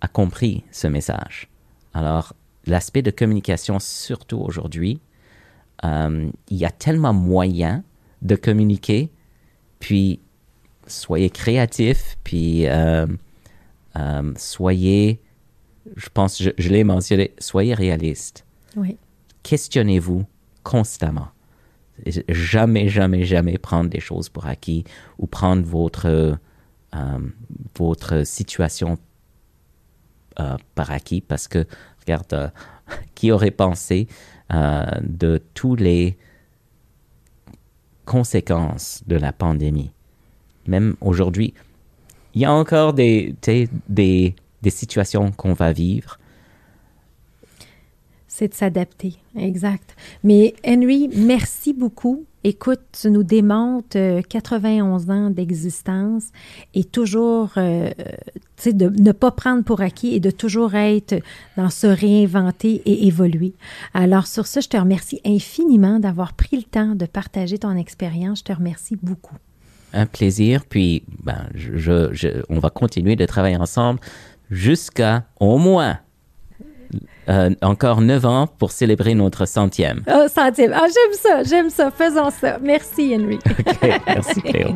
[0.00, 1.48] a compris ce message.
[1.94, 2.34] Alors,
[2.66, 5.00] l'aspect de communication, surtout aujourd'hui,
[5.84, 7.84] euh, il y a tellement moyen
[8.22, 9.10] de communiquer,
[9.78, 10.20] puis
[10.86, 13.06] soyez créatifs, puis euh,
[13.96, 15.20] euh, soyez,
[15.96, 18.44] je pense, je, je l'ai mentionné, soyez réalistes.
[18.76, 18.98] Oui.
[19.42, 20.24] Questionnez-vous
[20.62, 21.28] constamment.
[22.28, 24.84] Jamais, jamais, jamais prendre des choses pour acquis
[25.18, 26.38] ou prendre votre,
[27.76, 28.98] votre situation
[30.40, 31.66] euh, par acquis parce que,
[32.00, 32.48] regarde, euh,
[33.14, 34.08] qui aurait pensé
[34.52, 36.16] euh, de toutes les
[38.04, 39.90] conséquences de la pandémie?
[40.66, 41.54] Même aujourd'hui,
[42.34, 43.34] il y a encore des,
[43.88, 46.18] des, des situations qu'on va vivre.
[48.26, 49.96] C'est de s'adapter, exact.
[50.22, 56.24] Mais Henry, merci beaucoup Écoute, tu nous démontres 91 ans d'existence
[56.72, 61.22] et toujours, euh, tu sais, de ne pas prendre pour acquis et de toujours être
[61.58, 63.52] dans se réinventer et évoluer.
[63.92, 68.38] Alors sur ce, je te remercie infiniment d'avoir pris le temps de partager ton expérience.
[68.38, 69.36] Je te remercie beaucoup.
[69.92, 70.64] Un plaisir.
[70.64, 74.00] Puis, ben, je, on va continuer de travailler ensemble
[74.50, 75.98] jusqu'à au moins
[77.30, 80.02] euh, encore neuf ans pour célébrer notre centième.
[80.12, 80.72] Oh, centième.
[80.74, 81.90] Ah, j'aime ça, j'aime ça.
[81.90, 82.58] Faisons ça.
[82.60, 83.38] Merci, Henry.
[83.68, 84.70] OK, merci, Cléo.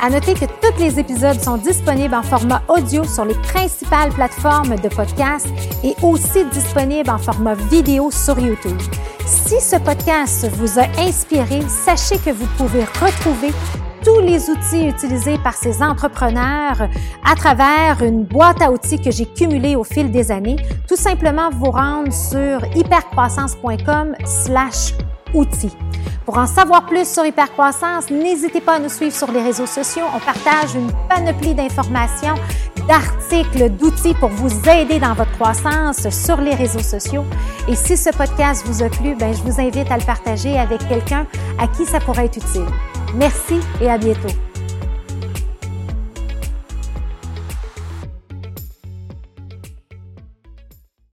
[0.00, 4.76] À noter que tous les épisodes sont disponibles en format audio sur les principales plateformes
[4.76, 5.48] de podcast
[5.82, 8.78] et aussi disponibles en format vidéo sur YouTube.
[9.26, 13.50] Si ce podcast vous a inspiré, sachez que vous pouvez retrouver
[14.06, 16.88] tous les outils utilisés par ces entrepreneurs
[17.24, 20.54] à travers une boîte à outils que j'ai cumulée au fil des années.
[20.86, 24.94] Tout simplement vous rendre sur hypercroissance.com slash
[25.34, 25.76] outils.
[26.24, 30.04] Pour en savoir plus sur Hypercroissance, n'hésitez pas à nous suivre sur les réseaux sociaux.
[30.14, 32.36] On partage une panoplie d'informations,
[32.86, 37.24] d'articles, d'outils pour vous aider dans votre croissance sur les réseaux sociaux.
[37.66, 40.86] Et si ce podcast vous a plu, ben, je vous invite à le partager avec
[40.88, 41.26] quelqu'un
[41.58, 42.66] à qui ça pourrait être utile.
[43.16, 44.28] Merci et à bientôt.